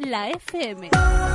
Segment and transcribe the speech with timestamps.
[0.00, 1.29] La FM.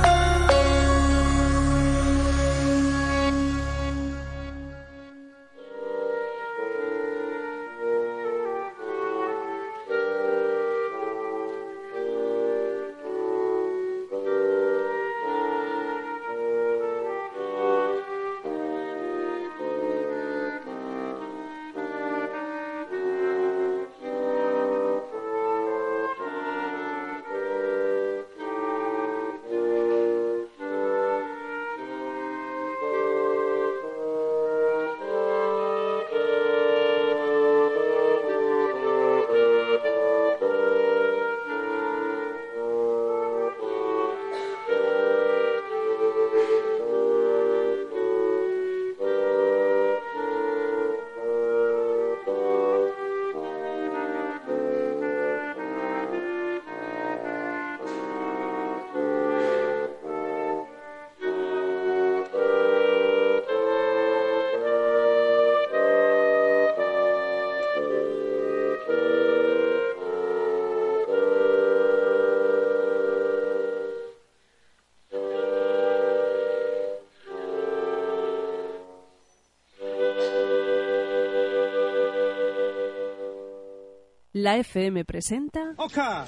[84.46, 85.74] La FM presenta.
[85.76, 86.24] ¡Oscar!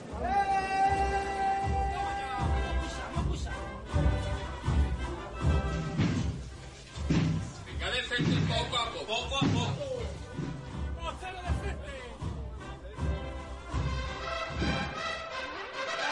[7.65, 10.03] Venga de frente poco a poco, poco a poco.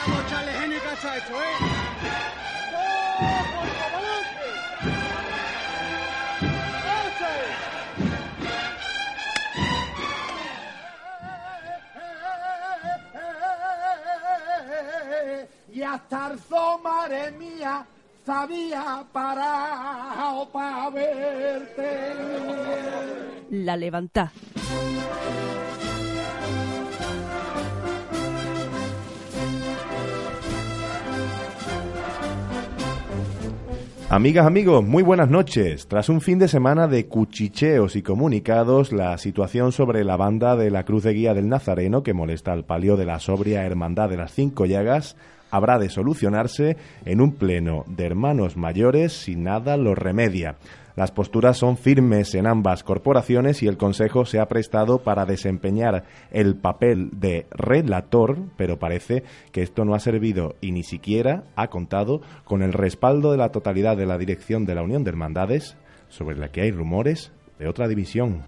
[0.07, 1.87] Vamos a echarle genio y cacha a esto, ¿eh?
[15.77, 16.39] Y hasta el
[16.83, 17.87] madre mía,
[18.25, 22.15] sabía parado para verte.
[23.51, 24.33] La Levantá.
[34.09, 35.89] Amigas, amigos, muy buenas noches.
[35.89, 40.71] Tras un fin de semana de cuchicheos y comunicados, la situación sobre la banda de
[40.71, 44.17] la Cruz de Guía del Nazareno, que molesta al palio de la sobria Hermandad de
[44.17, 45.17] las Cinco Llagas,
[45.51, 50.57] habrá de solucionarse en un pleno de hermanos mayores si nada lo remedia.
[50.97, 56.05] Las posturas son firmes en ambas corporaciones y el Consejo se ha prestado para desempeñar
[56.31, 61.69] el papel de relator, pero parece que esto no ha servido y ni siquiera ha
[61.69, 65.77] contado con el respaldo de la totalidad de la dirección de la Unión de Hermandades,
[66.09, 68.45] sobre la que hay rumores de otra división.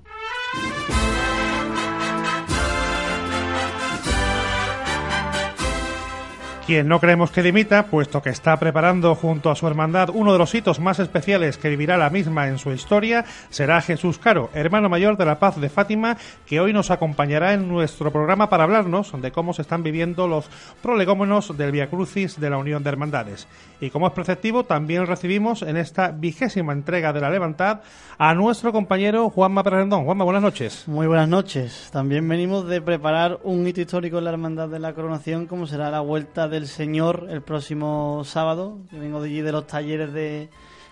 [6.68, 10.38] Quien no creemos que dimita, puesto que está preparando junto a su hermandad uno de
[10.38, 14.90] los hitos más especiales que vivirá la misma en su historia, será Jesús Caro, hermano
[14.90, 19.12] mayor de la Paz de Fátima, que hoy nos acompañará en nuestro programa para hablarnos
[19.18, 20.50] de cómo se están viviendo los
[20.82, 23.48] prolegómenos del Via Crucis de la Unión de Hermandades.
[23.80, 27.80] Y como es preceptivo, también recibimos en esta vigésima entrega de la Levantad
[28.18, 30.04] a nuestro compañero Juanma Perrendón.
[30.04, 30.86] Juanma, buenas noches.
[30.86, 31.88] Muy buenas noches.
[31.92, 35.90] También venimos de preparar un hito histórico en la Hermandad de la Coronación, como será
[35.90, 38.78] la vuelta del Señor el próximo sábado.
[38.92, 40.48] Yo vengo de allí de los talleres de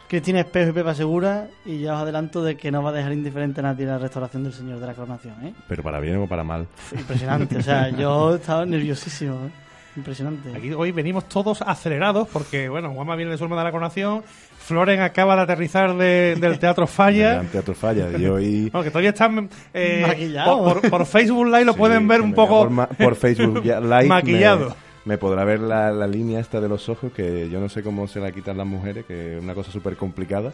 [0.09, 3.13] Cristina Espejo y Pepa Segura y ya os adelanto de que no va a dejar
[3.13, 5.35] indiferente a nadie la restauración del Señor de la Coronación.
[5.45, 5.53] ¿eh?
[5.69, 6.69] Pero para bien o para mal.
[6.97, 7.57] Impresionante.
[7.59, 9.35] o sea, yo estaba nerviosísimo.
[9.35, 9.51] ¿eh?
[9.97, 10.55] Impresionante.
[10.55, 14.23] Aquí hoy venimos todos acelerados porque, bueno, Juanma viene de su hermana de la coronación,
[14.59, 17.41] Floren acaba de aterrizar de- del Teatro Falla.
[17.41, 18.07] El Teatro Falla.
[18.19, 18.69] Y hoy...
[18.73, 22.35] Bueno, que todavía están eh, por, por- por Facebook Live lo Sí, pueden ver un
[22.35, 22.69] poco
[22.99, 23.81] Por, Facebook Live.
[24.03, 24.77] me- maquillado.
[25.07, 28.07] Me, podrá ver la, la línea esta de los ojos, que yo no sé cómo
[28.09, 30.53] se la quitan las mujeres, que es una cosa súper complicada.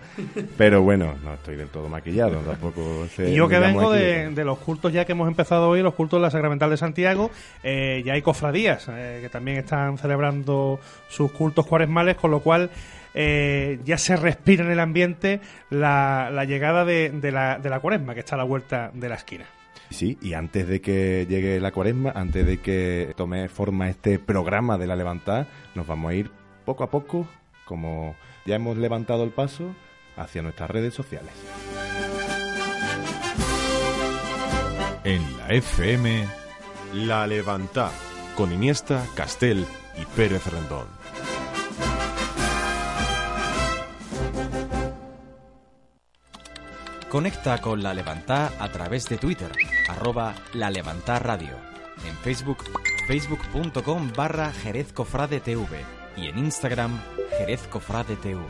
[0.56, 3.30] Pero bueno, no estoy del todo maquillado, tampoco sé.
[3.30, 6.18] Y yo que vengo de, de los cultos ya que hemos empezado hoy, los cultos
[6.18, 7.30] de la Sacramental de Santiago,
[7.62, 10.78] eh, ya hay cofradías eh, que también están celebrando
[11.08, 12.70] sus cultos cuaresmales, con lo cual
[13.14, 15.40] eh, ya se respira en el ambiente
[15.70, 19.08] la, la llegada de, de la, de la cuaresma, que está a la vuelta de
[19.08, 19.44] la esquina.
[19.92, 24.78] Sí, y antes de que llegue la cuaresma, antes de que tome forma este programa
[24.78, 26.30] de la levantada, nos vamos a ir
[26.64, 27.26] poco a poco,
[27.66, 28.16] como
[28.46, 29.74] ya hemos levantado el paso,
[30.16, 31.32] hacia nuestras redes sociales.
[35.04, 36.26] En la FM,
[36.94, 37.90] La Levantá,
[38.36, 39.66] con Iniesta, Castel
[40.00, 41.01] y Pérez Rendón.
[47.12, 49.52] Conecta con La Levantá a través de Twitter,
[49.86, 51.58] arroba La Levantá Radio.
[52.08, 52.64] En Facebook,
[53.06, 55.84] facebook.com barra Jerez Cofrade TV.
[56.16, 56.98] Y en Instagram,
[57.36, 58.40] Jerez Cofrade TV.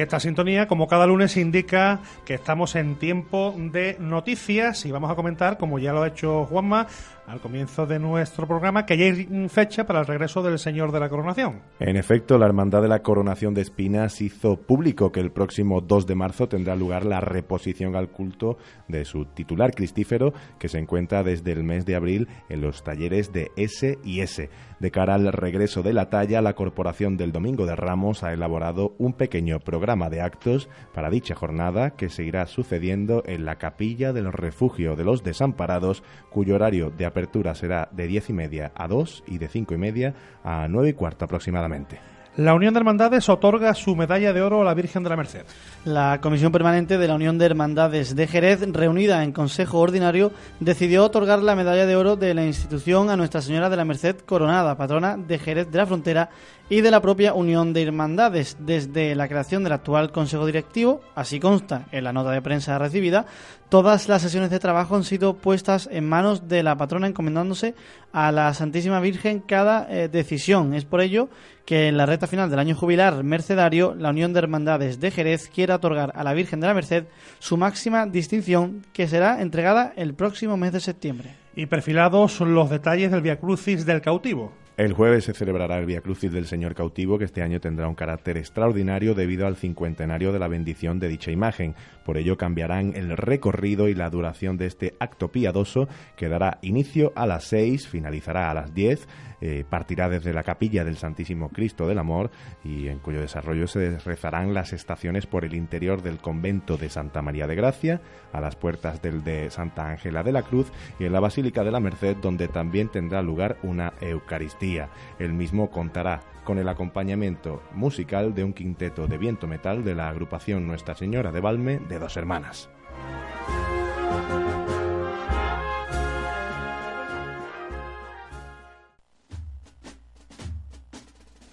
[0.00, 5.14] Esta sintonía, como cada lunes, indica que estamos en tiempo de noticias y vamos a
[5.14, 6.86] comentar, como ya lo ha hecho Juanma,
[7.26, 11.08] al comienzo de nuestro programa, que hay fecha para el regreso del Señor de la
[11.08, 11.60] Coronación.
[11.78, 16.06] En efecto, la Hermandad de la Coronación de Espinas hizo público que el próximo 2
[16.06, 18.56] de marzo tendrá lugar la reposición al culto
[18.88, 23.32] de su titular cristífero, que se encuentra desde el mes de abril en los talleres
[23.32, 24.50] de S y S.
[24.80, 28.94] De cara al regreso de la talla, la Corporación del Domingo de Ramos ha elaborado
[28.96, 34.32] un pequeño programa de actos para dicha jornada que seguirá sucediendo en la capilla del
[34.32, 39.24] refugio de los desamparados, cuyo horario de apertura será de diez y media a 2
[39.26, 41.98] y de cinco y media a nueve y cuarto aproximadamente.
[42.40, 45.44] La Unión de Hermandades otorga su medalla de oro a la Virgen de la Merced.
[45.84, 51.04] La Comisión Permanente de la Unión de Hermandades de Jerez, reunida en Consejo Ordinario, decidió
[51.04, 54.74] otorgar la medalla de oro de la institución a Nuestra Señora de la Merced Coronada,
[54.78, 56.30] patrona de Jerez de la Frontera
[56.70, 58.56] y de la propia Unión de Hermandades.
[58.58, 63.26] Desde la creación del actual Consejo Directivo, así consta en la nota de prensa recibida,
[63.70, 67.74] todas las sesiones de trabajo han sido puestas en manos de la patrona encomendándose
[68.12, 70.74] a la Santísima Virgen cada eh, decisión.
[70.74, 71.30] Es por ello
[71.64, 75.48] que en la recta final del año jubilar mercedario, la Unión de Hermandades de Jerez
[75.48, 77.04] quiere otorgar a la Virgen de la Merced
[77.38, 81.36] su máxima distinción que será entregada el próximo mes de septiembre.
[81.54, 84.52] Y perfilados los detalles del Via Crucis del cautivo.
[84.80, 87.94] El jueves se celebrará el Via Crucis del Señor Cautivo, que este año tendrá un
[87.94, 91.74] carácter extraordinario debido al cincuentenario de la bendición de dicha imagen.
[92.02, 95.86] Por ello cambiarán el recorrido y la duración de este acto piadoso,
[96.16, 99.06] que dará inicio a las 6, finalizará a las 10,
[99.40, 102.30] eh, partirá desde la capilla del Santísimo Cristo del Amor
[102.64, 107.22] y en cuyo desarrollo se rezarán las estaciones por el interior del convento de Santa
[107.22, 108.00] María de Gracia,
[108.32, 111.70] a las puertas del de Santa Ángela de la Cruz y en la Basílica de
[111.70, 114.90] la Merced, donde también tendrá lugar una Eucaristía.
[115.18, 120.08] El mismo contará con el acompañamiento musical de un quinteto de viento metal de la
[120.08, 122.68] agrupación Nuestra Señora de Valme de Dos Hermanas.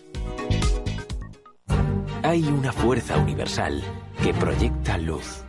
[2.24, 3.84] Hay una fuerza universal
[4.22, 5.44] que proyecta luz,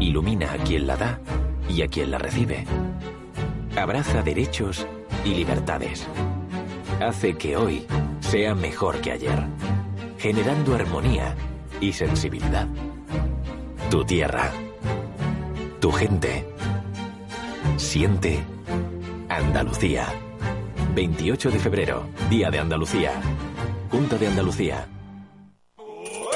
[0.00, 1.20] ilumina a quien la da
[1.68, 2.64] y a quien la recibe.
[3.76, 4.86] Abraza derechos
[5.24, 6.06] y libertades.
[7.00, 7.86] Hace que hoy
[8.20, 9.44] sea mejor que ayer,
[10.18, 11.36] generando armonía
[11.80, 12.66] y sensibilidad.
[13.90, 14.50] Tu tierra,
[15.80, 16.46] tu gente.
[17.76, 18.42] Siente
[19.36, 20.06] Andalucía.
[20.94, 23.12] 28 de febrero, Día de Andalucía.
[23.90, 24.88] Junta de Andalucía.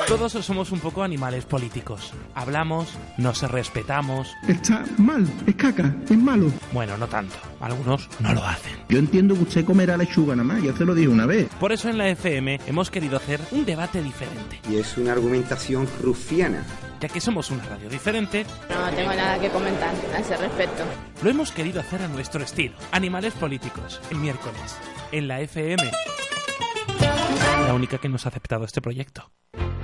[0.06, 2.12] Todos somos un poco animales políticos.
[2.34, 4.34] Hablamos, nos respetamos.
[4.46, 6.52] Está mal, es caca, es malo.
[6.72, 7.36] Bueno, no tanto.
[7.60, 8.72] Algunos no lo hacen.
[8.88, 11.48] Yo entiendo que usted comerá lechuga nada más, ya se lo dije una vez.
[11.58, 14.60] Por eso en la FM hemos querido hacer un debate diferente.
[14.68, 16.64] Y es una argumentación rufiana.
[17.00, 20.84] Ya que somos una radio diferente, no tengo nada que comentar a ese respecto.
[21.22, 22.76] Lo hemos querido hacer a nuestro estilo.
[22.92, 24.76] Animales políticos, el miércoles,
[25.10, 25.90] en la FM.
[27.66, 29.30] La única que nos ha aceptado este proyecto.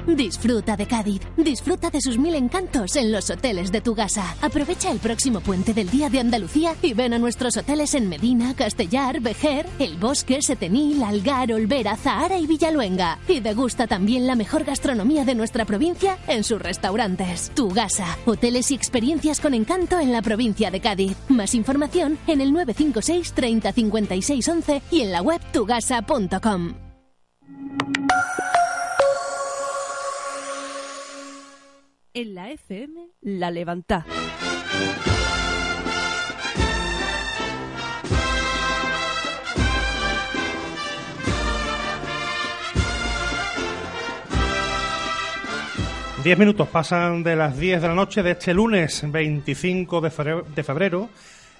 [0.06, 1.20] Disfruta de Cádiz.
[1.36, 4.36] Disfruta de sus mil encantos en los hoteles de Tugasa.
[4.40, 8.54] Aprovecha el próximo puente del Día de Andalucía y ven a nuestros hoteles en Medina,
[8.54, 13.18] Castellar, Vejer, El Bosque, Setenil, Algar, Olvera, Zahara y Villaluenga.
[13.26, 17.50] Y degusta también la mejor gastronomía de nuestra provincia en sus restaurantes.
[17.54, 18.16] Tugasa.
[18.26, 21.16] Hoteles y experiencias con encanto en la provincia de Cádiz.
[21.28, 26.74] Más información en el 956 30 56 11 y en la web tugasa.com.
[32.18, 34.06] En la FM, La Levantá.
[46.24, 50.10] Diez minutos pasan de las 10 de la noche de este lunes 25 de
[50.64, 51.10] febrero.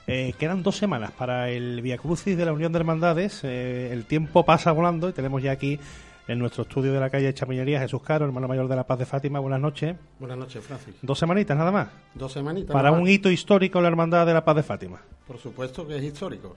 [0.06, 3.40] Eh, quedan dos semanas para el Via Crucis de la Unión de Hermandades.
[3.44, 5.78] Eh, el tiempo pasa volando y tenemos ya aquí
[6.28, 9.06] en nuestro estudio de la calle Chamillería Jesús Caro, hermano mayor de la Paz de
[9.06, 9.38] Fátima.
[9.38, 9.96] Buenas noches.
[10.18, 10.94] Buenas noches, Francis.
[11.02, 11.88] Dos semanitas nada más.
[12.14, 12.72] Dos semanitas.
[12.72, 13.12] Para nada un más.
[13.12, 15.00] hito histórico la Hermandad de la Paz de Fátima.
[15.26, 16.56] Por supuesto que es histórico.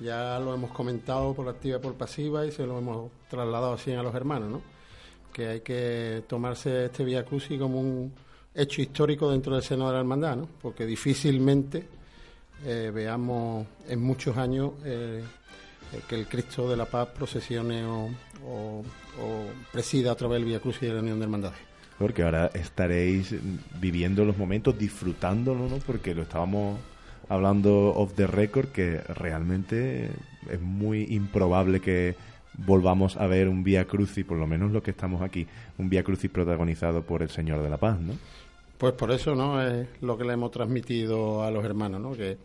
[0.00, 3.92] Ya lo hemos comentado por activa y por pasiva y se lo hemos trasladado así
[3.92, 4.62] a los hermanos, ¿no?
[5.32, 8.12] Que hay que tomarse este Via Crucis como un
[8.54, 10.48] hecho histórico dentro del seno de la hermandad, ¿no?
[10.60, 11.86] Porque difícilmente
[12.64, 15.22] eh, veamos en muchos años eh,
[15.92, 18.10] eh, que el Cristo de la Paz procesione o,
[18.46, 18.82] o-
[19.20, 21.58] o presida a través del Via Crucis de la Unión de Hermandades.
[21.98, 23.34] Porque ahora estaréis
[23.80, 25.78] viviendo los momentos, disfrutándolo, ¿no?
[25.78, 26.78] Porque lo estábamos
[27.28, 30.10] hablando off the record, que realmente
[30.50, 32.14] es muy improbable que
[32.58, 35.46] volvamos a ver un Vía Crucis, por lo menos lo que estamos aquí,
[35.78, 38.12] un Vía Crucis protagonizado por el Señor de la Paz, ¿no?
[38.78, 39.62] Pues por eso, ¿no?
[39.66, 42.12] Es lo que le hemos transmitido a los hermanos, ¿no?
[42.12, 42.36] Que,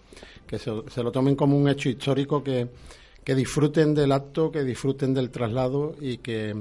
[0.47, 2.69] que se, se lo tomen como un hecho histórico, que,
[3.23, 6.55] que disfruten del acto, que disfruten del traslado y que,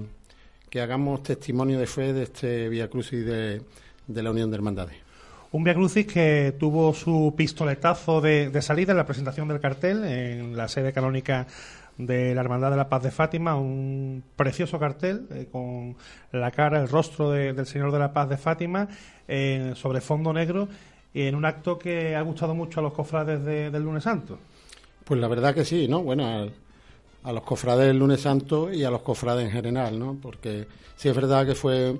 [0.68, 3.62] que hagamos testimonio de fe de este Via Crucis de,
[4.06, 4.96] de la Unión de Hermandades.
[5.52, 10.04] Un Via Crucis que tuvo su pistoletazo de, de salida en la presentación del cartel
[10.04, 11.46] en la sede canónica
[11.98, 15.96] de la Hermandad de la Paz de Fátima, un precioso cartel eh, con
[16.32, 18.88] la cara, el rostro de- del Señor de la Paz de Fátima
[19.28, 20.68] eh, sobre fondo negro
[21.12, 24.38] y en un acto que ha gustado mucho a los cofrades de- del lunes santo.
[25.10, 26.04] Pues la verdad que sí, ¿no?
[26.04, 26.52] Bueno, al-
[27.24, 30.16] a, los cofrades del lunes santo y a los cofrades en general, ¿no?
[30.22, 31.98] Porque sí es verdad que fue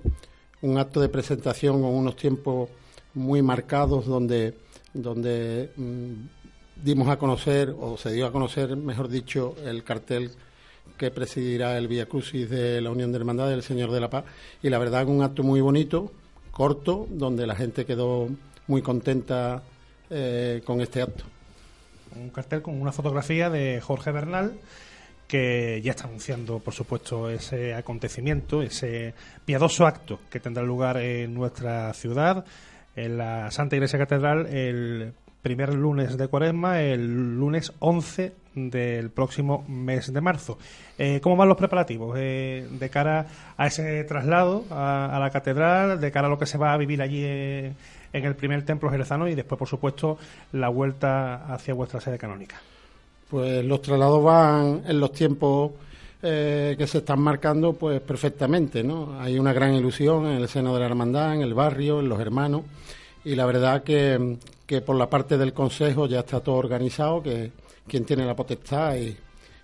[0.62, 2.68] un acto de presentación con unos tiempos
[3.14, 4.54] muy marcados donde,
[4.94, 10.30] donde mm, dimos a conocer, o se dio a conocer, mejor dicho, el cartel
[10.96, 14.24] que presidirá el Via Crucis de la Unión de Hermandades del Señor de la Paz.
[14.62, 16.12] Y la verdad un acto muy bonito,
[16.52, 18.28] corto, donde la gente quedó
[18.68, 19.64] muy contenta
[20.10, 21.24] eh, con este acto.
[22.16, 24.54] Un cartel con una fotografía de Jorge Bernal
[25.30, 29.14] que ya está anunciando, por supuesto, ese acontecimiento, ese
[29.44, 32.44] piadoso acto que tendrá lugar en nuestra ciudad,
[32.96, 39.64] en la Santa Iglesia Catedral, el primer lunes de Cuaresma, el lunes 11 del próximo
[39.68, 40.58] mes de marzo.
[40.98, 43.26] Eh, ¿Cómo van los preparativos eh, de cara
[43.56, 47.00] a ese traslado a, la catedral, de cara a lo que se va a vivir
[47.00, 47.72] allí eh,
[48.12, 50.18] en el primer templo jerezano y después, por supuesto,
[50.52, 52.60] la vuelta hacia vuestra sede canónica?
[53.28, 55.72] Pues los traslados van en los tiempos
[56.22, 59.20] eh, que se están marcando, pues perfectamente, ¿no?
[59.20, 62.20] Hay una gran ilusión en el seno de la hermandad, en el barrio, en los
[62.20, 62.62] hermanos,
[63.24, 64.36] y la verdad que,
[64.66, 67.52] que por la parte del Consejo ya está todo organizado, que
[67.86, 69.16] quien tiene la potestad y,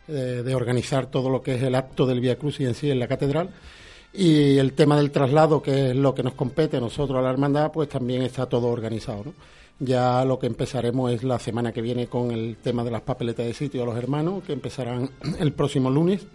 [0.08, 3.00] eh, de organizar todo lo que es el acto del Via Crucis en sí en
[3.00, 3.50] la catedral.
[4.12, 7.30] Y el tema del traslado, que es lo que nos compete a nosotros, a la
[7.30, 9.34] hermandad, pues también está todo organizado, ¿no?
[9.78, 13.44] Ya lo que empezaremos es la semana que viene con el tema de las papeletas
[13.44, 16.26] de sitio a los hermanos, que empezarán el próximo lunes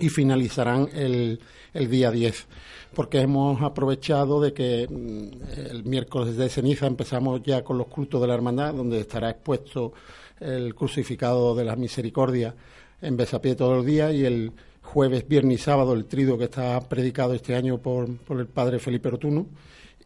[0.00, 1.38] y finalizarán el,
[1.74, 2.46] el día 10,
[2.94, 8.20] porque hemos aprovechado de que mm, el miércoles de ceniza empezamos ya con los cultos
[8.20, 9.92] de la hermandad, donde estará expuesto
[10.40, 12.54] el crucificado de la misericordia
[13.00, 16.78] en besapié todos los días y el jueves, viernes y sábado el trido que está
[16.80, 19.46] predicado este año por, por el padre Felipe Rotuno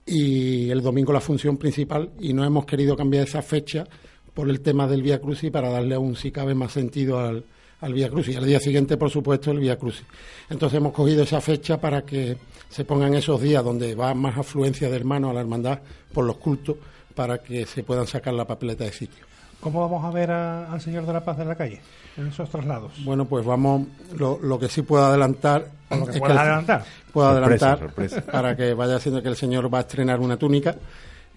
[0.07, 3.85] y el domingo la función principal y no hemos querido cambiar esa fecha
[4.33, 7.45] por el tema del Vía Crucis para darle aún si cabe más sentido al,
[7.81, 8.35] al Vía Crucis.
[8.35, 10.07] Y al día siguiente, por supuesto, el Vía Crucis.
[10.49, 12.37] Entonces hemos cogido esa fecha para que
[12.69, 15.81] se pongan esos días donde va más afluencia de hermanos a la hermandad
[16.13, 16.77] por los cultos
[17.15, 19.25] para que se puedan sacar la papeleta de sitio.
[19.61, 21.81] ¿Cómo vamos a ver al Señor de la Paz en la calle
[22.17, 22.93] en esos traslados?
[23.05, 25.69] Bueno, pues vamos, lo, lo que sí puedo adelantar.
[25.91, 26.85] Lo que el- adelantar.
[27.13, 28.21] Puedo Sorpresa, adelantar sorpresa.
[28.33, 30.77] para que vaya siendo que el Señor va a estrenar una túnica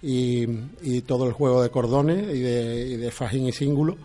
[0.02, 0.46] y,
[0.82, 3.98] y todo el juego de cordones y de, y de fajín y cíngulo.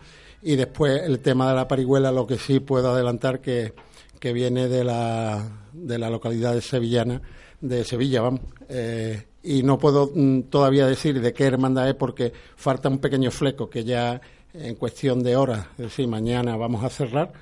[0.43, 3.73] Y después el tema de la parihuela, lo que sí puedo adelantar que,
[4.21, 7.23] que viene de la, de la localidad de sevillana,
[7.61, 8.41] de Sevilla, vamos.
[8.69, 13.31] Eh, y no puedo mm, todavía decir de qué hermandad es porque falta un pequeño
[13.31, 14.21] fleco que ya
[14.55, 17.33] en cuestión de horas, es decir, mañana vamos a cerrar.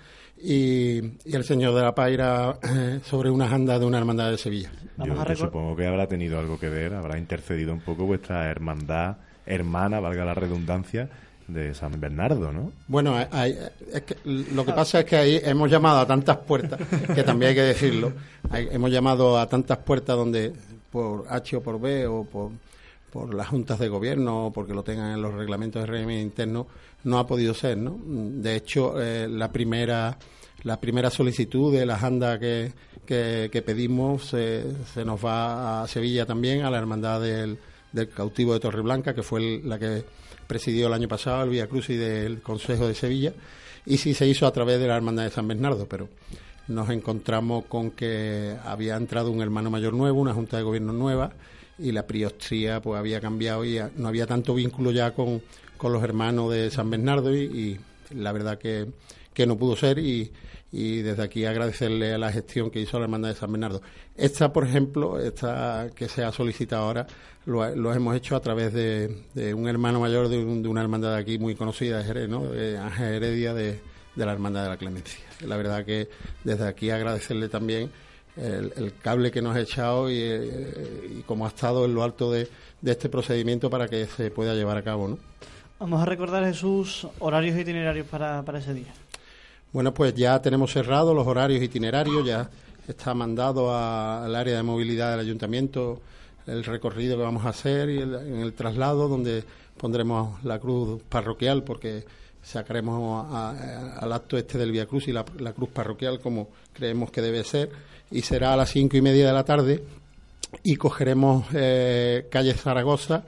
[0.44, 4.30] Y, y el señor de la Paz irá eh, sobre unas andas de una hermandad
[4.30, 4.72] de Sevilla.
[4.98, 9.16] Yo, yo supongo que habrá tenido algo que ver, habrá intercedido un poco vuestra hermandad
[9.46, 11.08] hermana, valga la redundancia,
[11.48, 12.72] de San Bernardo, ¿no?
[12.86, 13.58] Bueno, hay-
[13.92, 16.80] es que lo que pasa es que ahí hemos llamado a tantas puertas,
[17.14, 18.12] que también hay que decirlo,
[18.50, 20.52] hay- hemos llamado a tantas puertas donde
[20.90, 22.50] por H o por B o por,
[23.12, 26.66] por las juntas de gobierno o porque lo tengan en los reglamentos de régimen interno,
[27.04, 27.98] no ha podido ser, ¿no?
[28.04, 30.18] De hecho, eh, la primera
[30.64, 32.72] la primera solicitud de la ANDA que,
[33.04, 34.64] que, que pedimos eh,
[34.94, 37.58] se nos va a Sevilla también, a la Hermandad del,
[38.14, 40.04] Cautivo de Torreblanca, que fue la que
[40.46, 43.34] presidió el año pasado el Vía Cruz y del Consejo de Sevilla,
[43.84, 46.08] y sí se hizo a través de la Hermandad de San Bernardo, pero
[46.68, 51.32] nos encontramos con que había entrado un hermano mayor nuevo, una junta de gobierno nueva,
[51.82, 55.42] y la priostría pues había cambiado y no había tanto vínculo ya con,
[55.76, 57.78] con los hermanos de San Bernardo y,
[58.14, 58.86] la verdad que,
[59.34, 60.30] que no pudo ser y,
[60.70, 63.80] y desde aquí agradecerle a la gestión que hizo la hermandad de San Bernardo.
[64.16, 67.06] Esta, por ejemplo, esta que se ha solicitado ahora,
[67.46, 69.24] lo, lo hemos hecho a través de,
[69.54, 72.02] un hermano mayor de, un- de una hermandad de aquí muy conocida.
[72.02, 73.80] De Ángel Heredia de,
[74.14, 75.18] de la Hermandad de la Clemencia.
[75.46, 76.08] La verdad que
[76.44, 77.90] desde aquí agradecerle también
[78.36, 82.02] el, el cable que nos ha echado y, eh, y cómo ha estado en lo
[82.02, 82.48] alto de,
[82.80, 85.18] de este procedimiento para que se pueda llevar a cabo, ¿no?
[85.78, 88.92] Vamos a recordar, Jesús, horarios itinerarios para, para ese día.
[89.72, 92.48] Bueno, pues ya tenemos cerrados los horarios itinerarios, ya
[92.86, 96.00] está mandado al área de movilidad del ayuntamiento
[96.46, 99.44] el recorrido que vamos a hacer y el, en el traslado donde
[99.76, 102.04] pondremos la cruz parroquial porque
[102.42, 106.48] sacaremos a- a- al acto este del Via Cruz y la, la cruz parroquial como
[106.72, 107.70] creemos que debe ser
[108.12, 109.82] y será a las cinco y media de la tarde
[110.62, 113.24] y cogeremos eh, calle Zaragoza,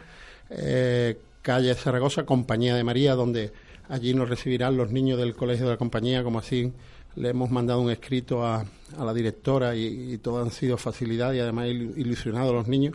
[0.51, 3.53] eh, calle Zaragoza, Compañía de María, donde
[3.89, 6.73] allí nos recibirán los niños del Colegio de la Compañía, como así
[7.17, 8.65] le hemos mandado un escrito a,
[8.99, 12.95] a la directora y, todo han sido facilidad y además il- ilusionados los niños,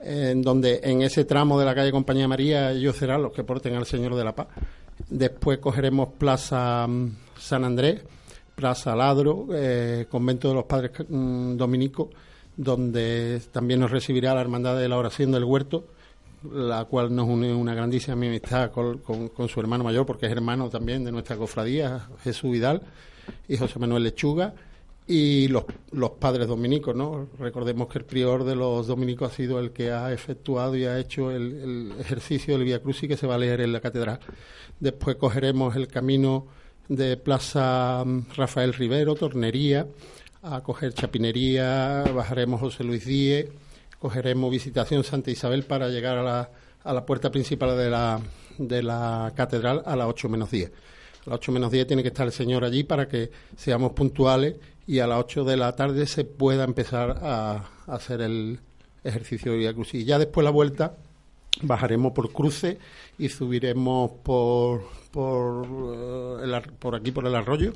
[0.00, 3.44] en donde en ese tramo de la calle Compañía de María ellos serán los que
[3.44, 4.48] porten al Señor de la Paz.
[5.08, 8.02] Después cogeremos Plaza mm, San Andrés,
[8.54, 12.08] Plaza Ladro, eh, Convento de los Padres mm, Dominicos,
[12.56, 15.86] donde también nos recibirá la Hermandad de la Oración del Huerto,
[16.50, 21.04] la cual nos une una grandísima amistad con, su hermano mayor, porque es hermano también
[21.04, 22.82] de nuestra cofradía, Jesús Vidal
[23.48, 24.54] y José Manuel Lechuga,
[25.06, 27.28] y los, los padres dominicos, ¿no?
[27.38, 30.98] Recordemos que el prior de los dominicos ha sido el que ha efectuado y ha
[30.98, 34.20] hecho el, el ejercicio del Via Crucis que se va a leer en la catedral.
[34.78, 36.46] Después cogeremos el camino
[36.96, 38.04] de Plaza
[38.36, 39.86] Rafael Rivero, Tornería,
[40.42, 43.48] a coger Chapinería, bajaremos José Luis Díez,
[43.98, 46.50] cogeremos Visitación Santa Isabel para llegar a la,
[46.84, 48.20] a la puerta principal de la,
[48.58, 50.70] de la catedral a las 8 menos 10.
[51.26, 54.56] A las 8 menos 10 tiene que estar el señor allí para que seamos puntuales
[54.86, 58.60] y a las 8 de la tarde se pueda empezar a, a hacer el
[59.04, 60.02] ejercicio de Crucis.
[60.02, 60.96] Y ya después la vuelta
[61.60, 62.78] bajaremos por cruce
[63.18, 67.72] y subiremos por por, eh, el por aquí por el arroyo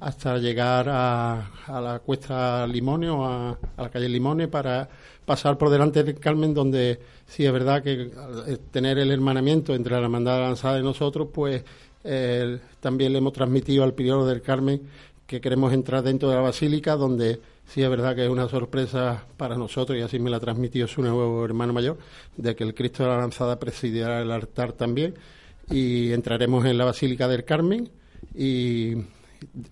[0.00, 4.88] hasta llegar a, a la cuesta Limone o a, la calle Limone para
[5.24, 9.92] pasar por delante del Carmen donde sí es verdad que al tener el hermanamiento entre
[9.92, 11.62] la hermandad lanzada y nosotros pues
[12.02, 14.82] eh, también le hemos transmitido al prior del Carmen
[15.26, 17.40] que queremos entrar dentro de la basílica donde
[17.72, 20.88] sí es verdad que es una sorpresa para nosotros y así me la ha transmitido
[20.88, 21.98] su nuevo hermano mayor
[22.36, 25.14] de que el Cristo de la Lanzada presidirá el altar también.
[25.70, 27.88] Y entraremos en la Basílica del Carmen
[28.34, 28.94] y,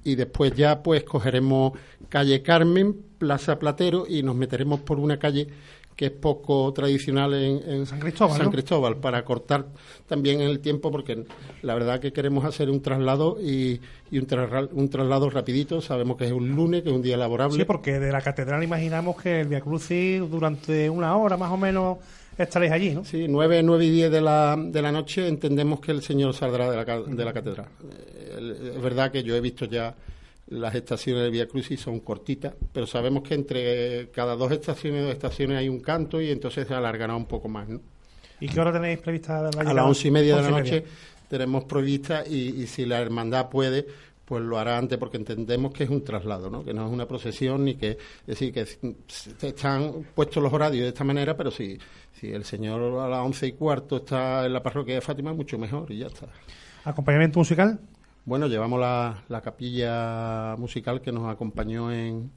[0.04, 1.72] y después ya pues cogeremos
[2.08, 5.48] calle Carmen, Plaza Platero y nos meteremos por una calle
[5.98, 8.52] que es poco tradicional en, en San Cristóbal, San ¿no?
[8.52, 9.66] Cristóbal para cortar
[10.06, 11.24] también el tiempo porque
[11.62, 13.80] la verdad que queremos hacer un traslado y,
[14.12, 17.16] y un, trasra- un traslado rapidito sabemos que es un lunes que es un día
[17.16, 21.50] laborable Sí, porque de la catedral imaginamos que el Via Crucis durante una hora más
[21.50, 21.98] o menos
[22.38, 23.04] estaréis allí, ¿no?
[23.04, 26.70] Sí, nueve, nueve y diez de la, de la noche entendemos que el Señor saldrá
[26.70, 27.66] de la, de la catedral.
[28.38, 29.92] Eh, Es verdad que yo he visto ya
[30.50, 35.12] las estaciones del Via Crucis son cortitas, pero sabemos que entre cada dos estaciones dos
[35.12, 37.68] estaciones hay un canto y entonces se alargará un poco más.
[37.68, 37.80] ¿no?
[38.40, 40.62] ¿Y qué hora tenéis prevista la A las once y media de la media.
[40.62, 40.84] noche
[41.28, 43.86] tenemos prevista y, y si la hermandad puede,
[44.24, 46.62] pues lo hará antes porque entendemos que es un traslado, ¿no?
[46.62, 48.66] que no es una procesión ni que es decir que
[49.46, 51.78] están puestos los horarios de esta manera, pero si,
[52.12, 55.58] si el señor a las once y cuarto está en la parroquia de Fátima, mucho
[55.58, 56.26] mejor y ya está.
[56.84, 57.80] ¿Acompañamiento musical?
[58.28, 62.30] Bueno, llevamos la, la capilla musical que nos acompañó en,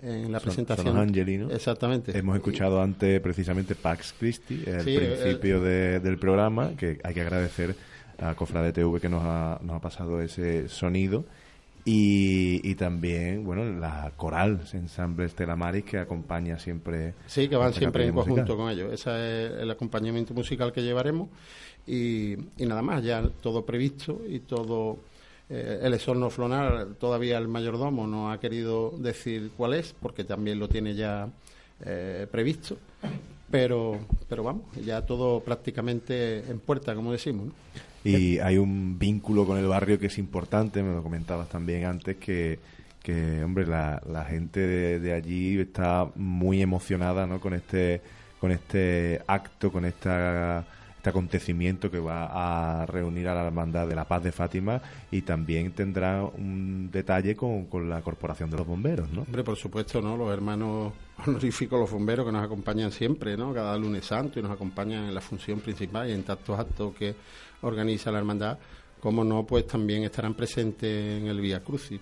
[0.00, 0.86] en la Son- presentación.
[0.86, 1.50] son los Angeli, ¿no?
[1.50, 2.16] Exactamente.
[2.16, 7.14] Hemos escuchado antes precisamente Pax Christi, el Sí, el- principio de- del programa, que hay
[7.14, 7.74] que agradecer
[8.20, 11.24] a Cofrade TV que nos ha, nos ha pasado ese sonido.
[11.86, 17.12] Y, y también, bueno, la coral, ensamble Estela Maris, que acompaña siempre.
[17.26, 18.36] Sí, que van siempre en musical.
[18.36, 18.90] conjunto con ellos.
[18.92, 21.28] Ese es el acompañamiento musical que llevaremos.
[21.86, 24.98] Y, y nada más, ya todo previsto y todo.
[25.50, 30.58] Eh, el esorno flonar, todavía el mayordomo no ha querido decir cuál es, porque también
[30.58, 31.28] lo tiene ya
[31.84, 32.76] eh, previsto.
[33.50, 37.46] Pero, pero vamos, ya todo prácticamente en puerta, como decimos.
[37.46, 37.52] ¿no?
[38.04, 42.16] Y hay un vínculo con el barrio que es importante, me lo comentabas también antes,
[42.16, 42.58] que,
[43.02, 47.40] que hombre, la, la gente de, de allí está muy emocionada ¿no?
[47.40, 48.00] con este
[48.44, 50.66] con este acto, con esta
[51.04, 55.20] este acontecimiento que va a reunir a la Hermandad de la Paz de Fátima y
[55.20, 59.20] también tendrá un detalle con, con la Corporación de los Bomberos, ¿no?
[59.20, 60.16] Hombre, por supuesto, ¿no?
[60.16, 60.94] Los hermanos
[61.26, 63.52] honoríficos, los bomberos que nos acompañan siempre, ¿no?
[63.52, 67.14] Cada lunes santo y nos acompañan en la función principal y en tantos actos que
[67.60, 68.56] organiza la hermandad,
[68.98, 72.00] como no, pues también estarán presentes en el Vía Crucis.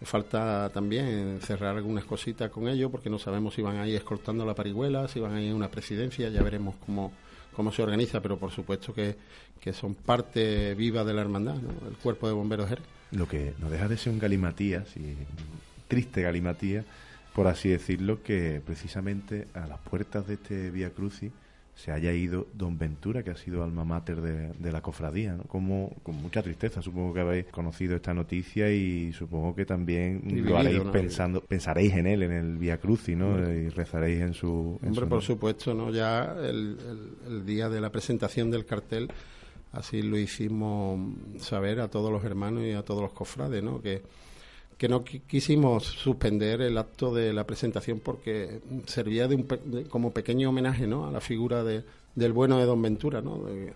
[0.00, 4.46] Falta también cerrar algunas cositas con ellos porque no sabemos si van a ir escoltando
[4.46, 7.12] la parihuela, si van a ir a una presidencia, ya veremos cómo,
[7.54, 9.16] cómo se organiza, pero por supuesto que,
[9.60, 11.88] que son parte viva de la hermandad, ¿no?
[11.88, 12.84] El cuerpo de bomberos Jerez.
[13.12, 15.16] Lo que no deja de ser un galimatías y
[15.88, 16.84] triste galimatías,
[17.34, 21.32] por así decirlo, que precisamente a las puertas de este Vía Crucis
[21.82, 25.44] se haya ido Don Ventura, que ha sido alma mater de, de la cofradía, ¿no?
[25.44, 30.30] Como, con mucha tristeza, supongo que habéis conocido esta noticia y supongo que también Y
[30.30, 30.92] lo vivido, haréis ¿no?
[30.92, 33.38] pensando, pensaréis en él, en el Vía Crucis, ¿no?
[33.50, 34.78] Y rezaréis en su...
[34.82, 35.90] en Hombre, su por supuesto, ¿no?
[35.90, 36.76] Ya el,
[37.26, 39.08] el- el día de la presentación del cartel,
[39.72, 41.00] así lo hicimos
[41.38, 43.80] saber a todos los hermanos y a todos los cofrades, ¿no?
[43.80, 44.02] Que,
[44.80, 49.84] que no qui- quisimos suspender el acto de la presentación porque servía de un de-
[49.84, 51.06] como pequeño homenaje, ¿no?
[51.06, 53.44] A la figura de, del bueno de Don Ventura, ¿no?
[53.44, 53.74] De-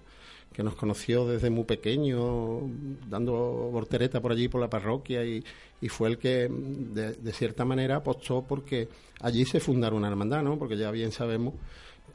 [0.55, 2.61] que nos conoció desde muy pequeño,
[3.11, 3.35] dando
[3.71, 5.45] voltereta por allí, por la parroquia, y,
[5.83, 8.89] y fue el que, de, de cierta manera, apostó porque
[9.21, 10.57] allí se fundara una hermandad, ¿no?
[10.59, 11.53] Porque ya bien sabemos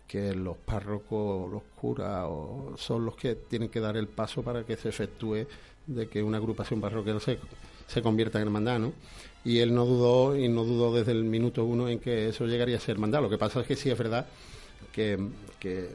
[0.08, 4.64] que los párrocos, los curas, o- son los que tienen que dar el paso para
[4.66, 5.46] que se efectúe
[5.86, 7.38] de que una agrupación parroquial se,
[7.90, 8.94] se convierta en hermandad, ¿no?
[9.44, 12.78] Y él no dudó, y no dudó desde el minuto uno en que eso llegaría
[12.78, 13.22] a ser hermandad.
[13.22, 14.28] Lo que pasa es que sí es verdad
[14.92, 15.18] que,
[15.60, 15.90] que,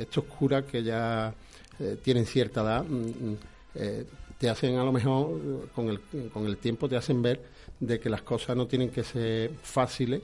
[0.00, 1.32] estos curas que ya
[1.78, 3.36] eh, tienen cierta edad mm, mm,
[3.74, 4.04] eh,
[4.38, 7.40] te hacen a lo mejor con el, con el tiempo te hacen ver
[7.80, 10.20] de que las cosas no tienen que ser fáciles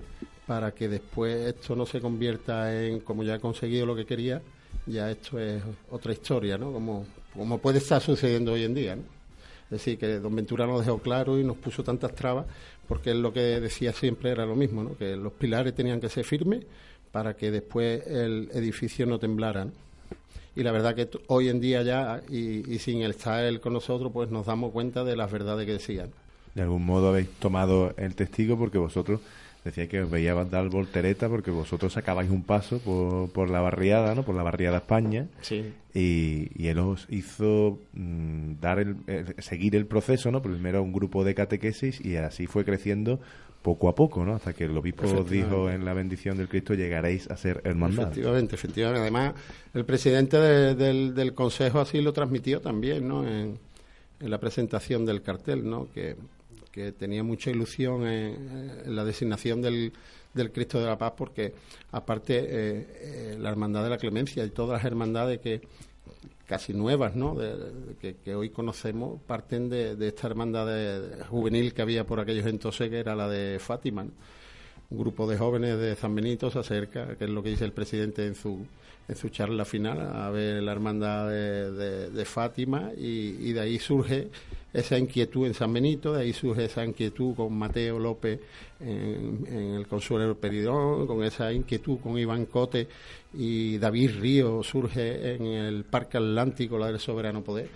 [0.47, 4.43] para que después esto no se convierta en como ya he conseguido lo que quería
[4.87, 9.18] ya esto es otra historia no como como puede estar sucediendo hoy en día ¿no?
[9.71, 12.47] Es decir, que don Ventura nos dejó claro y nos puso tantas trabas,
[12.87, 14.97] porque él lo que decía siempre era lo mismo, ¿no?
[14.97, 16.65] que los pilares tenían que ser firmes
[17.13, 19.67] para que después el edificio no temblara.
[19.67, 19.73] ¿no?
[20.57, 24.11] Y la verdad que hoy en día ya, y, y sin estar él con nosotros,
[24.13, 26.11] pues nos damos cuenta de las verdades que decían.
[26.55, 29.21] De algún modo habéis tomado el testigo porque vosotros
[29.69, 34.15] decíais que os veíais dar voltereta porque vosotros sacabais un paso por, por la barriada,
[34.15, 34.23] ¿no?
[34.25, 35.29] Por la barriada España.
[35.41, 35.73] Sí.
[35.95, 40.41] Y, y él os hizo mm, dar el, eh, seguir el proceso, ¿no?
[40.43, 43.21] Primero un grupo de catequesis y así fue creciendo
[43.63, 44.35] poco a poco, ¿no?
[44.37, 48.05] Hasta que el obispo os dijo en la bendición del Cristo llegaréis a ser hermandad.
[48.13, 49.01] Efectivamente, efectivamente.
[49.03, 49.35] Además,
[49.75, 53.27] el presidente de- del, del Consejo así lo transmitió también, ¿no?
[53.27, 53.59] En,
[54.21, 55.89] en la presentación del cartel, ¿no?
[55.93, 56.15] Que,
[56.79, 59.93] que tenía mucha ilusión en, la designación del,
[60.33, 61.53] del Cristo de la Paz, porque
[61.93, 65.61] aparte eh, eh, la Hermandad de la Clemencia y todas las hermandades que
[66.47, 67.35] casi nuevas, ¿no?
[67.35, 72.89] De- que, hoy conocemos parten de, esta hermandad de- juvenil que había por aquellos entonces,
[72.89, 74.07] que era la de Fátima.
[74.91, 77.73] un grupo de jóvenes de San Benito se acerca, que es lo que dice el
[77.73, 78.65] presidente en su
[79.09, 84.29] en su charla final, a ver la hermandad de, Fátima y, y de ahí surge
[84.73, 88.41] esa inquietud en San Benito, de ahí surge esa inquietud con Mateo López
[88.81, 92.87] en, el Consuelo Peridón, con esa inquietud con Iván Cote
[93.33, 97.69] y David Río surge en el Parque Atlántico, la del Soberano Poder.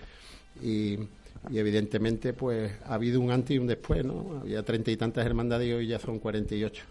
[0.61, 0.99] Y,
[1.49, 4.39] y evidentemente pues ha habido un antes y un después, ¿no?
[4.41, 6.83] Había treinta y tantas hermandades y hoy ya son 48.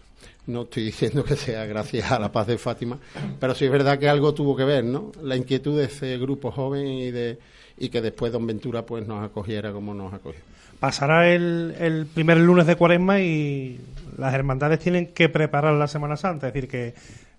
[0.47, 2.99] No estoy diciendo que sea gracias a la paz de Fátima,
[3.39, 5.11] pero sí es verdad que algo tuvo que ver, ¿no?
[5.21, 7.39] La inquietud de ese grupo joven y de
[7.77, 10.41] y que después Don Ventura pues nos acogiera como nos acogió.
[10.79, 13.79] Pasará el, el primer lunes de cuaresma y
[14.17, 16.47] las hermandades tienen que preparar la Semana Santa.
[16.47, 16.93] Es decir, que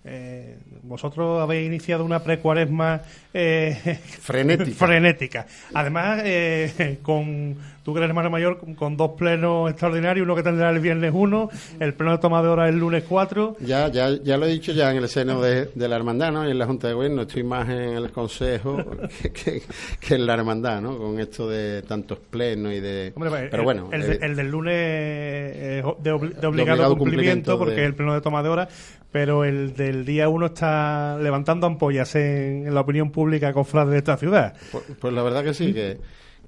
[0.06, 3.00] eh, vosotros habéis iniciado una precuaresma
[3.32, 4.86] eh, Frenética.
[4.86, 5.46] frenética.
[5.72, 10.42] Además, eh, con, tú que eres hermano mayor con- con dos plenos extraordinarios, uno que
[10.42, 13.56] tendrá el viernes 1, el pleno de toma de hora el lunes 4.
[13.60, 16.48] Ya, ya, ya lo he dicho ya en el seno de, de la hermandad, ¿no?
[16.48, 18.78] Y en la Junta de Gobierno estoy más en el Consejo
[19.22, 19.62] que, que-
[20.00, 20.96] que en la hermandad, ¿no?
[20.98, 23.12] Con esto de tantos plenos y de...
[23.14, 26.40] Hombre, pues, Pero el, bueno, el, eh, el del lunes eh, es de, obli- de
[26.40, 28.68] De obligado, obligado cumplimiento, cumplimiento porque de- es el pleno de toma de hora,
[29.12, 33.98] pero el del día 1 está levantando ampollas en, en la opinión pública cofrade de
[33.98, 34.54] esta ciudad.
[34.72, 35.98] Pues, pues la verdad que sí, que,